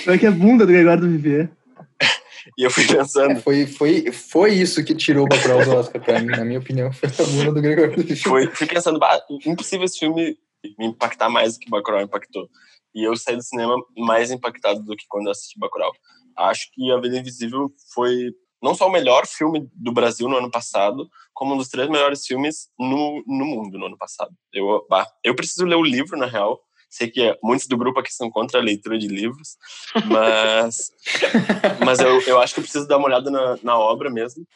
[0.07, 1.51] É que é bunda do Gregório do Vivier.
[2.57, 3.33] E eu fui pensando...
[3.33, 6.61] É, foi, foi, foi isso que tirou o Bacurau do Oscar pra mim, na minha
[6.61, 6.91] opinião.
[6.93, 8.19] Foi a bunda do Gregório do Vivier.
[8.19, 9.01] Foi, fui pensando,
[9.45, 10.39] impossível esse filme
[10.79, 12.49] me impactar mais do que Bacurau impactou.
[12.95, 15.93] E eu saí do cinema mais impactado do que quando eu assisti Bacurau
[16.37, 20.51] acho que A Vida Invisível foi não só o melhor filme do Brasil no ano
[20.51, 24.35] passado, como um dos três melhores filmes no, no mundo no ano passado.
[24.53, 26.61] Eu, bah, eu preciso ler o livro, na real.
[26.89, 29.57] Sei que é, muitos do grupo aqui são contra a leitura de livros,
[30.07, 30.91] mas,
[31.85, 34.47] mas eu, eu acho que eu preciso dar uma olhada na, na obra mesmo.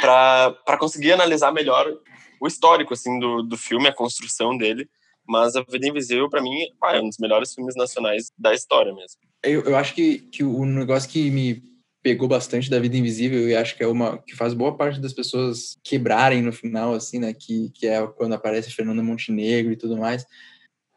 [0.00, 1.86] Para conseguir analisar melhor
[2.40, 4.88] o histórico assim, do, do filme, a construção dele.
[5.26, 6.54] Mas A Vida Invisível, para mim,
[6.84, 9.20] é um dos melhores filmes nacionais da história mesmo.
[9.42, 11.62] Eu, eu acho que, que o negócio que me
[12.02, 15.12] pegou bastante da Vida Invisível e acho que é uma que faz boa parte das
[15.12, 17.32] pessoas quebrarem no final, assim, né?
[17.32, 20.26] Que, que é quando aparece Fernanda Montenegro e tudo mais.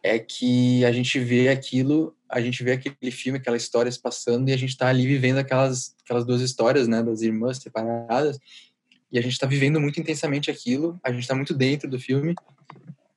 [0.01, 4.49] É que a gente vê aquilo, a gente vê aquele filme, aquela história se passando
[4.49, 7.01] e a gente tá ali vivendo aquelas, aquelas duas histórias, né?
[7.01, 8.37] Das irmãs separadas.
[9.11, 12.35] E a gente tá vivendo muito intensamente aquilo, a gente tá muito dentro do filme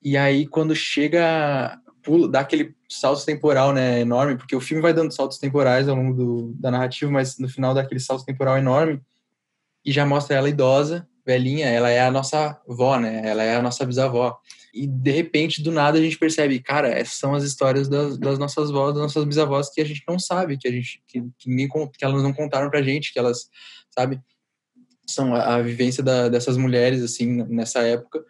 [0.09, 4.95] e aí, quando chega, pula, dá aquele salto temporal, né, enorme, porque o filme vai
[4.95, 8.57] dando saltos temporais ao longo do, da narrativa, mas no final dá aquele salto temporal
[8.57, 9.03] enorme
[9.85, 13.63] e já mostra ela idosa, velhinha, ela é a nossa avó, né, ela é a
[13.63, 14.39] nossa bisavó.
[14.73, 18.39] E de repente, do nada, a gente percebe, cara, essas são as histórias das, das
[18.39, 21.49] nossas avós, das nossas bisavós que a gente não sabe, que a gente que, que,
[21.49, 23.49] ninguém, que elas não contaram pra gente, que elas,
[23.91, 24.21] sabe,
[25.09, 28.23] são a, a vivência da, dessas mulheres, assim, nessa época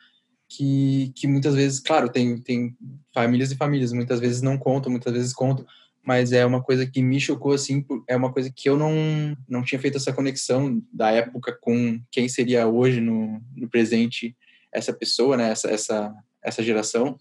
[0.48, 2.76] que, que muitas vezes, claro, tem, tem
[3.12, 5.66] famílias e famílias, muitas vezes não contam, muitas vezes contam,
[6.04, 9.62] mas é uma coisa que me chocou, assim, é uma coisa que eu não, não
[9.62, 14.36] tinha feito essa conexão da época com quem seria hoje, no, no presente,
[14.72, 17.18] essa pessoa, né, essa, essa, essa geração.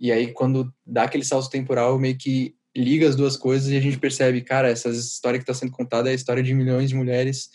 [0.00, 3.80] E aí, quando dá aquele salto temporal, meio que liga as duas coisas e a
[3.80, 6.96] gente percebe, cara, essa história que está sendo contada é a história de milhões de
[6.96, 7.50] mulheres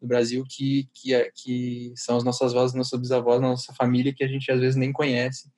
[0.00, 4.24] do Brasil que, que, é, que são as nossas vozes, nossas bisavós, nossa família, que
[4.24, 5.50] a gente às vezes nem conhece.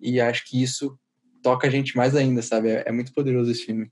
[0.00, 0.98] E acho que isso
[1.42, 2.70] toca a gente mais ainda, sabe?
[2.70, 3.90] É, é muito poderoso esse filme.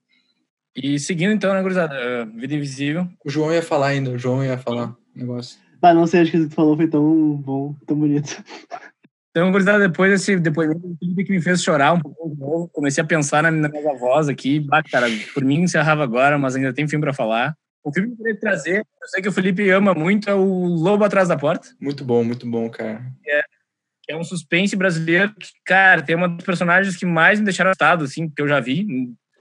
[0.76, 2.24] E seguindo então, né, gurizada?
[2.36, 3.08] Vida Invisível.
[3.24, 5.58] O João ia falar ainda, o João ia falar um negócio.
[5.82, 8.42] Ah, não sei, acho que o que tu falou foi tão bom, tão bonito.
[9.30, 12.68] Então, gurizada, depois desse depoimento do Felipe que me fez chorar um pouco de novo,
[12.72, 14.58] comecei a pensar na, na minha voz aqui.
[14.58, 17.54] Bah, cara, por mim encerrava agora, mas ainda tem filme para falar.
[17.88, 20.44] O filme que eu queria trazer, eu sei que o Felipe ama muito, é o
[20.44, 21.68] Lobo Atrás da Porta.
[21.80, 23.02] Muito bom, muito bom, cara.
[23.26, 23.40] É,
[24.10, 28.04] é um suspense brasileiro que, cara, tem uma dos personagens que mais me deixaram assustado,
[28.04, 28.86] assim, que eu já vi.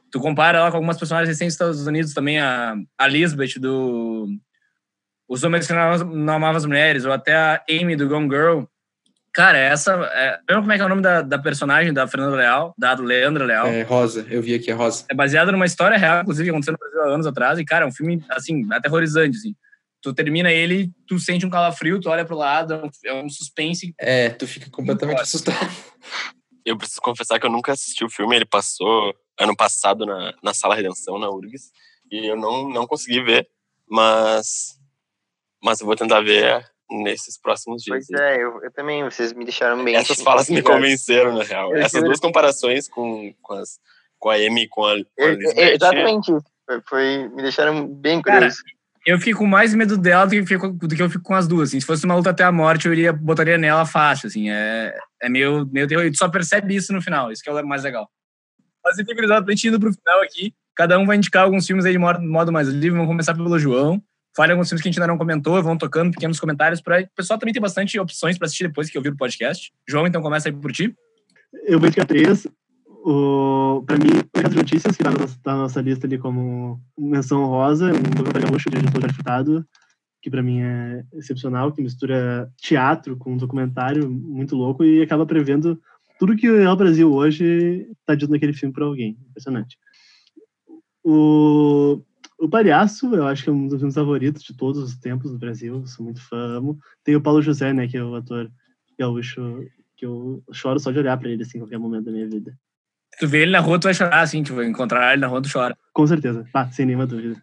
[0.10, 4.30] Tu compara ela com algumas personagens recentes dos Estados Unidos também, a, a Lisbeth do
[5.28, 8.64] Os Homens que Não Amavam as Mulheres, ou até a Amy do Gone Girl.
[9.38, 9.94] Cara, essa.
[10.14, 13.46] É, como é que é o nome da, da personagem da Fernanda Leal, da Leandra
[13.46, 13.68] Leal?
[13.68, 15.06] É Rosa, eu vi aqui, é Rosa.
[15.12, 17.60] É baseada numa história real, inclusive, que aconteceu no Brasil há anos atrás.
[17.60, 19.56] E, cara, é um filme, assim, aterrorizante, assim.
[20.02, 23.30] Tu termina ele, tu sente um calafrio, tu olha pro lado, é um, é um
[23.30, 23.94] suspense.
[24.00, 25.70] É, tu fica completamente assustado.
[26.66, 30.52] Eu preciso confessar que eu nunca assisti o filme, ele passou ano passado na, na
[30.52, 31.70] Sala Redenção, na URGS,
[32.12, 33.48] e eu não, não consegui ver,
[33.88, 34.80] mas,
[35.64, 38.06] mas eu vou tentar ver nesses próximos dias.
[38.10, 39.96] Pois é, eu, eu também, vocês me deixaram bem.
[39.96, 41.76] Essas falas me convenceram, na real.
[41.76, 43.80] Eu Essas duas comparações com, com, as,
[44.18, 45.74] com a Amy e com a, com a Lisbeth.
[45.74, 46.46] Exatamente isso.
[46.66, 48.58] Foi, foi, me deixaram bem curioso.
[48.58, 51.34] Cara, eu fico com mais medo dela do que, fico, do que eu fico com
[51.34, 51.70] as duas.
[51.70, 51.80] Assim.
[51.80, 54.28] Se fosse uma luta até a morte, eu iria, botaria nela fácil.
[54.28, 54.50] Assim.
[54.50, 56.06] É, é meio, meio terror.
[56.06, 57.32] E tu só percebe isso no final.
[57.32, 58.10] Isso que é o mais legal.
[58.84, 61.92] Mas enfim, gurizada, gente indo pro final aqui, cada um vai indicar alguns filmes aí
[61.92, 62.92] de modo, modo mais livre.
[62.92, 64.02] Vamos começar pelo João
[64.38, 66.80] Fale alguns filmes que a gente ainda não comentou, vão tocando pequenos comentários.
[66.80, 67.02] Pra...
[67.02, 69.74] O pessoal também tem bastante opções para assistir depois que ouvir o podcast.
[69.90, 70.96] João, então começa aí por ti.
[71.66, 72.46] Eu vou indicar três.
[73.04, 77.46] O, mim, as notícias que tá na, nossa, tá na nossa lista ali como menção
[77.46, 79.66] rosa, um documentário gaúcho de Jorge Furtado,
[80.22, 85.26] que para mim é excepcional, que mistura teatro com um documentário muito louco e acaba
[85.26, 85.82] prevendo
[86.20, 89.18] tudo que é o Brasil hoje está dito naquele filme para alguém.
[89.30, 89.80] Impressionante.
[91.04, 92.04] O,
[92.40, 95.40] o Palhaço, eu acho que é um dos filmes favoritos de todos os tempos do
[95.40, 96.58] Brasil, sou muito fã.
[96.58, 96.78] Amo.
[97.04, 98.50] Tem o Paulo José, né, que é o ator
[98.98, 99.66] gaúcho,
[99.96, 102.54] que eu choro só de olhar para ele, assim, em qualquer momento da minha vida.
[103.20, 105.52] Tu vê ele na rua, tu vai chorar, assim, tipo, encontrar ele na rua, tu
[105.52, 105.76] chora.
[105.92, 107.42] Com certeza, ah, sem nenhuma dúvida.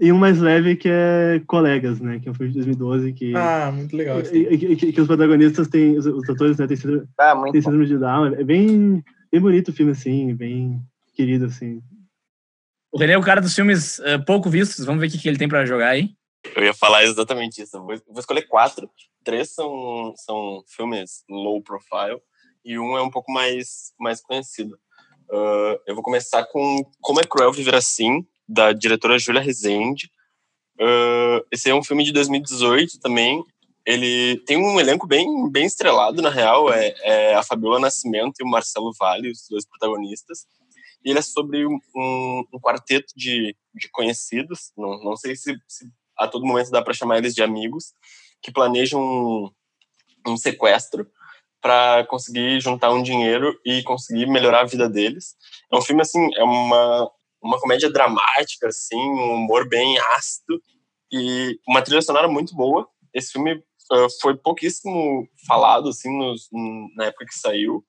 [0.00, 2.18] E um mais leve que é Colegas, né?
[2.18, 3.32] Que é um filme de 2012 que...
[3.36, 4.20] Ah, muito legal.
[4.20, 7.52] E, que, que, que, os protagonistas têm, os, os atores, né, têm síndrome, Ah, muito
[7.52, 8.26] têm síndrome de Down.
[8.34, 10.82] É bem, bem bonito o filme, assim, bem
[11.14, 11.80] querido, assim.
[12.94, 14.84] O René é o cara dos filmes eh, pouco vistos.
[14.84, 16.10] Vamos ver o que, que ele tem pra jogar aí.
[16.54, 17.76] Eu ia falar exatamente isso.
[17.80, 18.88] Vou, vou escolher quatro.
[19.24, 22.20] Três são, são filmes low profile
[22.64, 24.78] e um é um pouco mais, mais conhecido.
[25.28, 30.08] Uh, eu vou começar com Como é Cruel Viver Assim, da diretora Júlia Rezende.
[30.80, 33.42] Uh, esse é um filme de 2018 também.
[33.84, 36.72] Ele tem um elenco bem, bem estrelado, na real.
[36.72, 40.46] É, é a Fabiola Nascimento e o Marcelo Vale, os dois protagonistas.
[41.04, 45.86] E ele é sobre um, um quarteto de, de conhecidos, não, não sei se, se
[46.16, 47.92] a todo momento dá para chamar eles de amigos,
[48.42, 49.50] que planejam um,
[50.26, 51.06] um sequestro
[51.60, 55.34] para conseguir juntar um dinheiro e conseguir melhorar a vida deles.
[55.72, 57.10] É um filme assim, é uma
[57.44, 60.60] uma comédia dramática assim, um humor bem ácido
[61.12, 62.88] e uma trilha sonora muito boa.
[63.12, 66.48] Esse filme uh, foi pouquíssimo falado assim nos,
[66.96, 67.84] na época que saiu,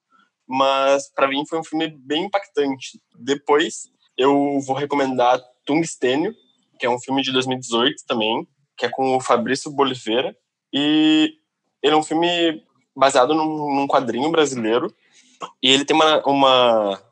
[0.47, 2.99] mas para mim foi um filme bem impactante.
[3.17, 6.33] Depois eu vou recomendar Tungstênio,
[6.79, 10.35] que é um filme de 2018 também, que é com o Fabrício Boliveira
[10.73, 11.33] e
[11.81, 12.63] ele é um filme
[12.95, 14.93] baseado num, num quadrinho brasileiro
[15.61, 17.03] e ele tem uma, uma,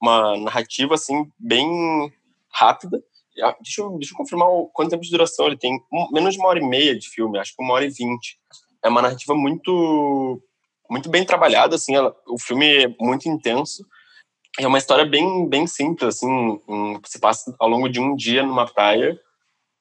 [0.00, 2.12] uma narrativa assim bem
[2.50, 3.02] rápida.
[3.42, 5.74] Ah, Deixa eu, deixa eu confirmar o, quanto tempo de duração ele tem.
[5.92, 8.38] Um- menos de uma hora e meia de filme, acho que uma hora e vinte.
[8.84, 10.42] É uma narrativa muito
[10.90, 11.94] muito bem trabalhada, assim.
[11.94, 13.84] ela- o filme é muito intenso.
[14.60, 16.60] É uma história bem bem simples, assim.
[17.06, 19.18] se passa ao longo de um dia numa praia.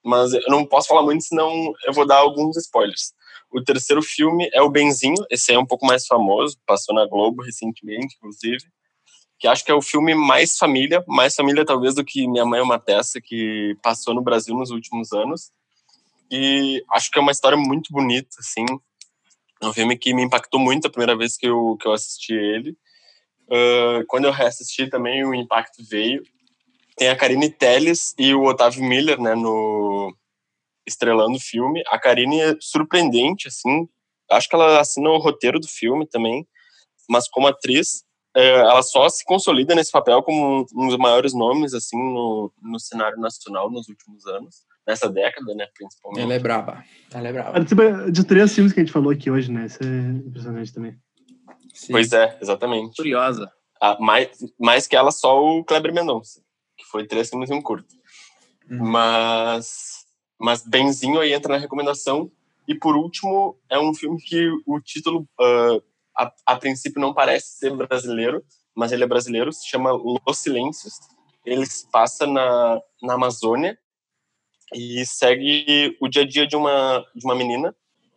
[0.04, 3.14] Mas eu não posso falar muito, senão eu vou dar alguns spoilers.
[3.52, 5.26] O terceiro filme é o Benzinho.
[5.30, 8.64] Esse aí é um pouco mais famoso, passou na Globo recentemente, inclusive.
[9.40, 12.60] Que acho que é o filme mais família, mais família talvez do que Minha Mãe
[12.60, 15.52] é uma Peça, que passou no Brasil nos últimos anos.
[16.32, 18.66] E acho que é uma história muito bonita, assim.
[19.62, 22.34] É um filme que me impactou muito a primeira vez que eu, que eu assisti
[22.34, 22.76] ele.
[23.52, 26.24] Ah, quando eu reassisti também, o impacto veio.
[26.96, 30.16] Tem a Karine Telles e o Otávio Miller, né, no
[30.88, 31.84] estrelando o filme.
[31.88, 33.88] A Karine é surpreendente, assim.
[34.30, 36.48] Acho que ela assina o roteiro do filme também,
[37.10, 38.04] mas como atriz,
[38.36, 42.80] é, ela só se consolida nesse papel como um dos maiores nomes, assim, no, no
[42.80, 46.24] cenário nacional nos últimos anos, nessa década, né, principalmente.
[46.24, 46.84] Ela é braba.
[47.14, 47.52] Ela é braba.
[47.54, 49.66] Participa de três filmes que a gente falou aqui hoje, né?
[49.66, 50.98] Isso é impressionante também.
[51.74, 51.94] Sim.
[51.94, 52.96] Pois é, exatamente.
[52.96, 53.52] Curiosa.
[53.82, 54.30] Ah, mais,
[54.60, 56.42] mais que ela, só o Kleber Mendonça,
[56.78, 57.96] que foi três filmes e um curto.
[58.70, 58.92] Uhum.
[58.92, 60.06] Mas,
[60.40, 62.32] mas Benzinho aí entra na recomendação.
[62.68, 65.78] E por último, é um filme que o título, ah,
[66.18, 68.44] a, a princípio, não parece ser brasileiro,
[68.76, 70.94] mas ele é brasileiro, se chama Los Silêncios.
[71.44, 73.78] Ele se passa na, na Amazônia
[74.74, 77.76] e segue o dia a dia de uma, de uma menina.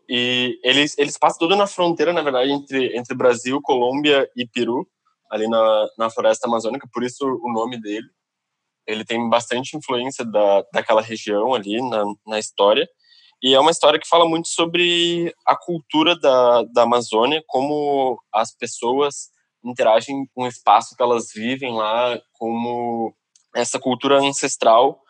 [0.09, 4.87] E eles, eles passam tudo na fronteira, na verdade, entre, entre Brasil, Colômbia e Peru,
[5.31, 8.07] ali na, na floresta amazônica, por isso o nome dele.
[8.87, 12.87] Ele tem bastante influência da, daquela região ali na, na história.
[13.43, 18.55] E é uma história que fala muito sobre a cultura da, da Amazônia, como as
[18.55, 19.33] pessoas
[19.65, 23.15] interagem com o espaço que elas vivem lá, como
[23.55, 25.01] essa cultura ancestral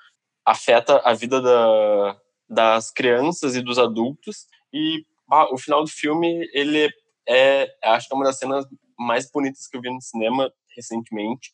[0.45, 4.47] afeta a vida da, das crianças e dos adultos.
[4.73, 5.05] E
[5.51, 6.91] o final do filme, ele
[7.29, 8.67] é, acho que é uma das cenas
[8.99, 11.53] mais bonitas que eu vi no cinema recentemente.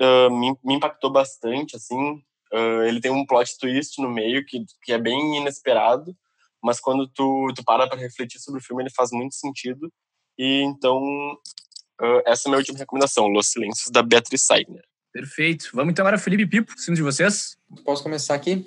[0.00, 2.22] Ah, me, me impactou bastante, assim.
[2.52, 6.16] Ah, ele tem um plot twist no meio que, que é bem inesperado,
[6.62, 9.92] mas quando tu, tu para para refletir sobre o filme, ele faz muito sentido.
[10.38, 11.00] E então,
[12.00, 14.84] ah, essa é a minha última recomendação, Los Silêncios, da Beatriz Saigner.
[15.12, 15.68] Perfeito.
[15.74, 17.58] Vamos então agora, Felipe Pipo, filme de vocês.
[17.84, 18.64] Posso começar aqui?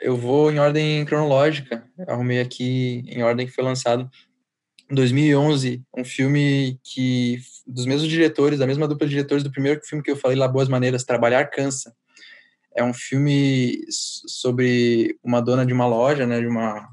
[0.00, 1.84] Eu vou em ordem cronológica.
[2.06, 4.08] Arrumei aqui em ordem que foi lançado
[4.90, 9.80] em 2011, um filme que dos mesmos diretores, da mesma dupla de diretores do primeiro
[9.84, 11.92] filme que eu falei, lá Boas Maneiras, Trabalhar Cansa.
[12.74, 16.88] É um filme sobre uma dona de uma loja, né, de uma,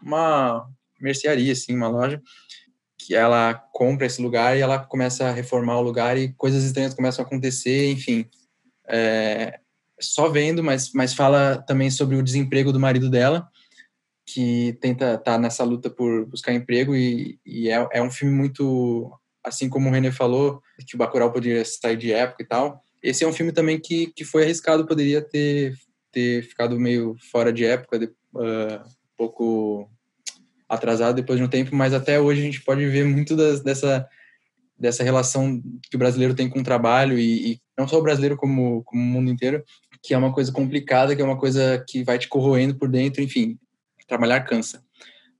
[0.00, 0.68] uma
[1.00, 2.22] mercearia, assim, uma loja,
[3.04, 6.94] que ela compra esse lugar e ela começa a reformar o lugar e coisas estranhas
[6.94, 8.24] começam a acontecer, enfim.
[8.88, 9.60] É,
[10.00, 13.46] só vendo, mas, mas fala também sobre o desemprego do marido dela,
[14.24, 19.12] que tenta tá nessa luta por buscar emprego e, e é, é um filme muito,
[19.44, 23.22] assim como o René falou, que o Bacurau poderia sair de época e tal, esse
[23.22, 25.74] é um filme também que, que foi arriscado, poderia ter,
[26.10, 29.90] ter ficado meio fora de época, de, uh, um pouco
[30.74, 34.06] atrasado depois de um tempo, mas até hoje a gente pode ver muito das, dessa,
[34.78, 38.36] dessa relação que o brasileiro tem com o trabalho e, e, não só o brasileiro
[38.36, 39.62] como, como o mundo inteiro,
[40.02, 43.22] que é uma coisa complicada, que é uma coisa que vai te corroendo por dentro,
[43.22, 43.58] enfim,
[44.06, 44.82] trabalhar cansa.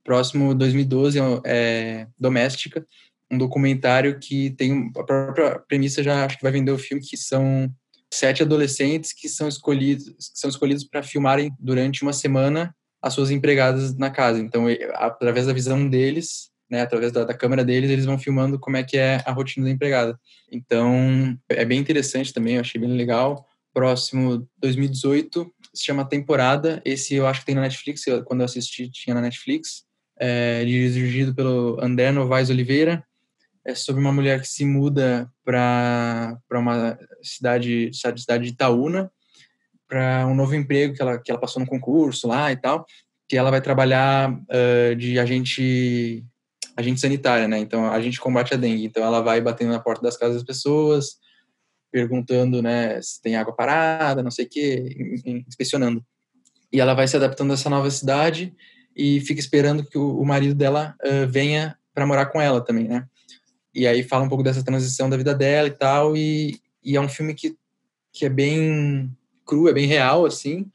[0.03, 2.87] Próximo, 2012, é, é Doméstica,
[3.31, 7.17] um documentário que tem a própria premissa já acho que vai vender o filme que
[7.17, 7.71] são
[8.13, 12.75] sete adolescentes que são escolhidos que são escolhidos para filmarem durante uma semana
[13.05, 14.41] as suas empregadas na casa.
[14.41, 18.79] Então, através da visão deles, né, através da, da, câmera deles, eles vão filmando como
[18.79, 20.19] é que é a rotina da empregada.
[20.51, 23.47] Então, é bem interessante também, eu achei bem legal.
[23.75, 26.81] Próximo, 2018, se chama Temporada.
[26.83, 29.85] Esse eu acho que tem na Netflix, eu, quando eu assisti tinha na Netflix.
[30.19, 33.05] É, dirigido pelo André Novaes Oliveira
[33.67, 39.11] é sobre uma mulher que se muda para uma cidade, cidade de Itaúna,
[39.89, 42.87] para um novo emprego que ela, que ela passou no concurso lá e tal,
[43.29, 46.25] que ela vai trabalhar uh, de agente
[46.77, 47.59] agente sanitária, né?
[47.59, 48.85] Então a gente combate a dengue.
[48.85, 51.19] Então ela vai batendo na porta das casas das pessoas,
[51.93, 54.97] perguntando, né, se tem água parada, não sei o quê,
[55.47, 56.05] inspecionando.
[56.73, 58.53] E ela vai se adaptando a essa nova cidade
[58.97, 62.89] e fica esperando que o, o marido dela uh, venha para morar com ela também,
[62.89, 63.07] né?
[63.73, 67.01] E aí fala um pouco dessa transição da vida dela e tal, e, e é
[67.01, 67.57] um filme que,
[68.13, 69.09] que é bem
[69.45, 70.67] cru, é bem real, assim.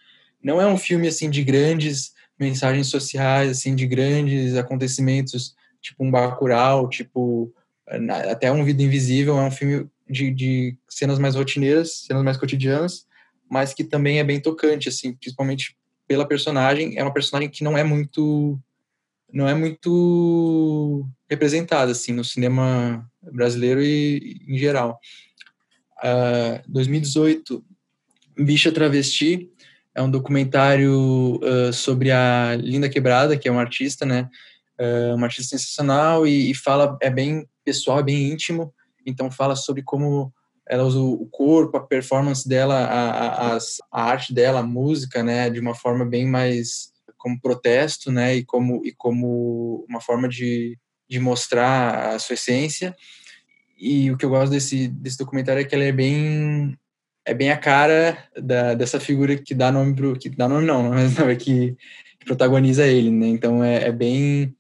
[0.44, 6.12] Não é um filme, assim, de grandes mensagens sociais, assim, de grandes acontecimentos, tipo um
[6.12, 7.54] Bacurau, tipo
[8.30, 13.06] até um Vida Invisível, é um filme de, de cenas mais rotineiras, cenas mais cotidianas,
[13.50, 15.76] mas que também é bem tocante, assim, principalmente
[16.08, 16.98] pela personagem.
[16.98, 18.60] É uma personagem que não é muito
[19.32, 25.00] não é muito representada assim no cinema brasileiro e em geral.
[26.04, 27.64] Uh, 2018,
[28.40, 29.50] Bicha Travesti
[29.94, 34.30] é um documentário uh, sobre a Linda Quebrada, que é uma artista, né?
[34.80, 38.74] Uh, uma artista sensacional e, e, fala é bem pessoal, é bem íntimo.
[39.06, 40.34] Então fala sobre como
[40.68, 43.58] ela usa o corpo, a performance dela, a, a,
[43.92, 45.50] a arte dela, a música, né?
[45.50, 50.80] De uma forma bem mais como protesto, né, e como e como uma forma de,
[51.08, 52.96] de mostrar a sua essência.
[53.78, 56.79] E o que eu gosto desse desse documentário é que ele é bem
[57.30, 60.90] é bem a cara da, dessa figura que dá nome pro que dá nome não,
[60.90, 61.78] mas não, é que,
[62.20, 63.28] que protagoniza ele, né?
[63.28, 64.56] Então é, é bem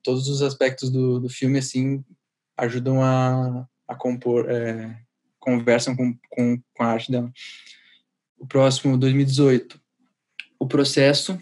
[0.00, 2.04] todos os aspectos do, do filme assim
[2.56, 4.96] ajudam a, a compor é,
[5.40, 7.32] conversam com, com, com a arte dela.
[8.38, 9.80] O próximo, 2018,
[10.58, 11.38] o processo,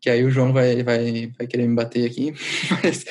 [0.00, 2.34] que aí o João vai, vai, vai querer me bater aqui,
[2.70, 3.06] mas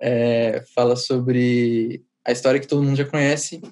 [0.00, 3.62] é, fala sobre a história que todo mundo já conhece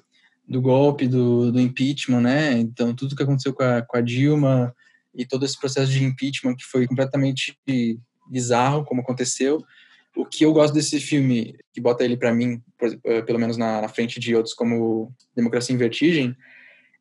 [0.47, 2.53] do golpe, do, do impeachment, né?
[2.53, 4.75] Então, tudo que aconteceu com a, com a Dilma
[5.13, 7.57] e todo esse processo de impeachment que foi completamente
[8.29, 9.63] bizarro como aconteceu.
[10.15, 12.61] O que eu gosto desse filme, que bota ele para mim,
[13.05, 16.35] eh, pelo menos na, na, frente de outros como Democracia em Vertigem,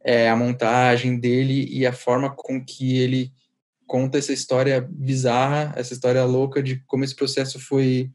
[0.04, 3.32] é a montagem dele e a forma com que ele
[3.86, 8.08] conta essa história bizarra, essa história louca de como esse processo foi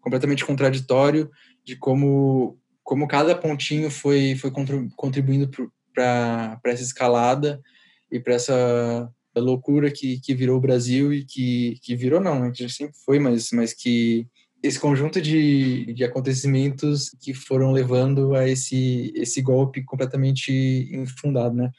[0.00, 1.30] completamente contraditório,
[1.64, 4.50] de como como cada pontinho foi foi
[4.96, 5.48] contribuindo
[5.94, 7.60] para essa escalada
[8.10, 9.10] e para essa
[9.40, 13.18] loucura que, que virou o Brasil e que, que virou não, né, que sempre foi,
[13.18, 14.26] mas, mas que
[14.62, 20.52] esse conjunto de, de acontecimentos que foram levando a esse, esse golpe completamente
[20.92, 21.70] infundado, né?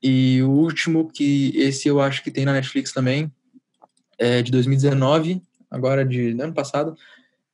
[0.00, 3.32] E o último, que esse eu acho que tem na Netflix também,
[4.16, 6.94] é de 2019, agora de ano passado,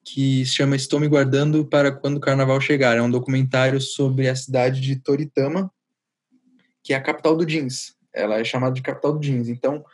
[0.05, 2.97] que se chama Estou Me Guardando para Quando o Carnaval Chegar.
[2.97, 5.71] É um documentário sobre a cidade de Toritama,
[6.83, 7.97] que é a capital do jeans.
[8.13, 9.49] Ela é chamada de capital do jeans.
[9.49, 9.85] Então,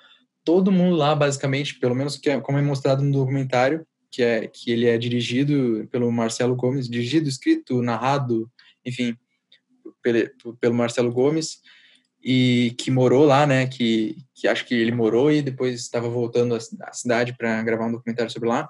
[0.44, 4.48] todo mundo lá, basicamente, pelo menos que é, como é mostrado no documentário, que é
[4.48, 8.50] que ele é dirigido pelo Marcelo Gomes, dirigido, escrito, narrado,
[8.84, 9.16] enfim,
[10.02, 11.60] pelo, pelo Marcelo Gomes,
[12.22, 13.66] e que morou lá, né?
[13.66, 17.92] Que, que acho que ele morou e depois estava voltando à cidade para gravar um
[17.92, 18.68] documentário sobre lá.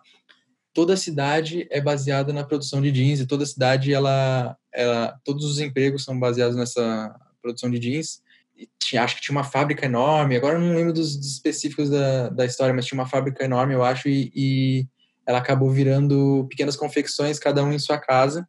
[0.73, 5.19] Toda a cidade é baseada na produção de jeans e toda a cidade ela, ela
[5.25, 8.23] todos os empregos são baseados nessa produção de jeans
[8.79, 12.75] tinha, acho que tinha uma fábrica enorme, agora não lembro dos, específicos da, da história,
[12.75, 14.87] mas tinha uma fábrica enorme, eu acho, e, e
[15.27, 18.47] ela acabou virando pequenas confecções, cada um em sua casa.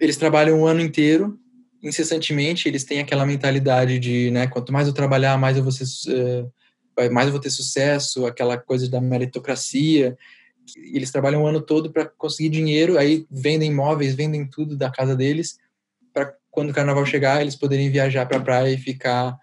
[0.00, 1.38] Eles trabalham o ano inteiro,
[1.82, 5.84] incessantemente, eles têm aquela mentalidade de, né, quanto mais eu trabalhar, mais eu vou, ser,
[6.12, 10.16] uh, mais eu vou ter sucesso, aquela coisa da meritocracia.
[10.76, 15.16] Eles trabalham o ano todo para conseguir dinheiro, aí vendem imóveis, vendem tudo da casa
[15.16, 15.58] deles,
[16.12, 19.36] para quando o carnaval chegar, eles poderem viajar para a praia e ficar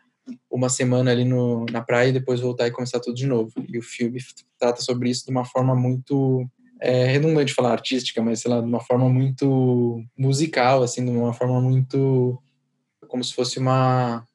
[0.49, 3.51] uma semana ali no, na praia e depois voltar e começar tudo de novo.
[3.67, 4.19] E o filme
[4.59, 6.47] trata sobre isso de uma forma muito
[6.81, 11.33] é redundante falar artística, mas sei lá, de uma forma muito musical, assim, de uma
[11.33, 12.41] forma muito
[13.07, 14.25] como se fosse uma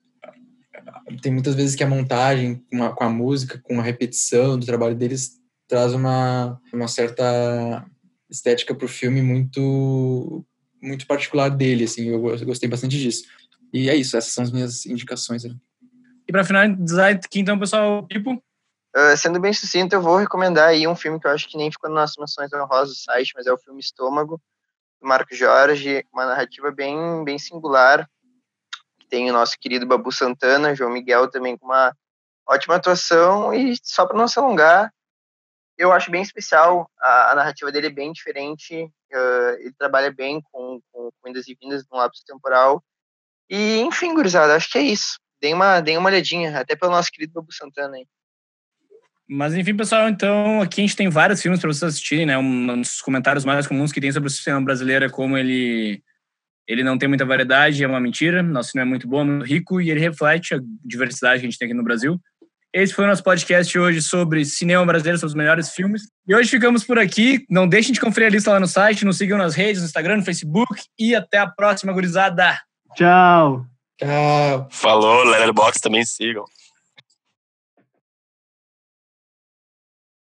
[1.23, 4.95] tem muitas vezes que a montagem uma, com a música, com a repetição do trabalho
[4.95, 7.85] deles traz uma, uma certa
[8.31, 10.45] estética para o filme muito
[10.85, 13.25] muito particular dele, assim, eu gostei bastante disso.
[13.73, 15.45] E é isso, essas são as minhas indicações.
[15.45, 15.55] Né?
[16.29, 18.35] E para finalizar aqui, então, pessoal, tipo...
[18.97, 21.73] Uh, sendo bem sucinto, eu vou recomendar aí um filme que eu acho que nem
[21.73, 24.41] ficou nas noções honrosas do site, mas é o filme Estômago,
[25.01, 28.09] do Marco Jorge, uma narrativa bem, bem singular,
[29.01, 31.93] que tem o nosso querido Babu Santana, João Miguel também com uma
[32.49, 34.93] ótima atuação, e só para não se alongar,
[35.77, 40.41] eu acho bem especial, a, a narrativa dele é bem diferente, uh, ele trabalha bem
[40.51, 42.83] com, com, com indas e vindas num lapso temporal,
[43.49, 47.11] e enfim, gurizada, acho que é isso deem uma, deem uma olhadinha, até pelo nosso
[47.11, 48.07] querido Babu Santana aí.
[49.29, 52.37] Mas enfim, pessoal, então aqui a gente tem vários filmes para vocês assistirem, né?
[52.39, 56.03] Um dos comentários mais comuns que tem sobre o cinema brasileiro é como ele
[56.67, 58.43] ele não tem muita variedade, é uma mentira.
[58.43, 61.59] Nosso cinema é muito bom, muito rico e ele reflete a diversidade que a gente
[61.59, 62.19] tem aqui no Brasil.
[62.75, 66.03] Esse foi o nosso podcast hoje sobre cinema brasileiro, sobre os melhores filmes.
[66.27, 67.47] E hoje ficamos por aqui.
[67.49, 70.17] Não deixem de conferir a lista lá no site, nos sigam nas redes, no Instagram,
[70.17, 72.59] no Facebook e até a próxima, gurizada.
[72.97, 73.65] Tchau.
[73.97, 74.69] Tchau.
[74.73, 76.45] Falou, Letterboxd também sigam.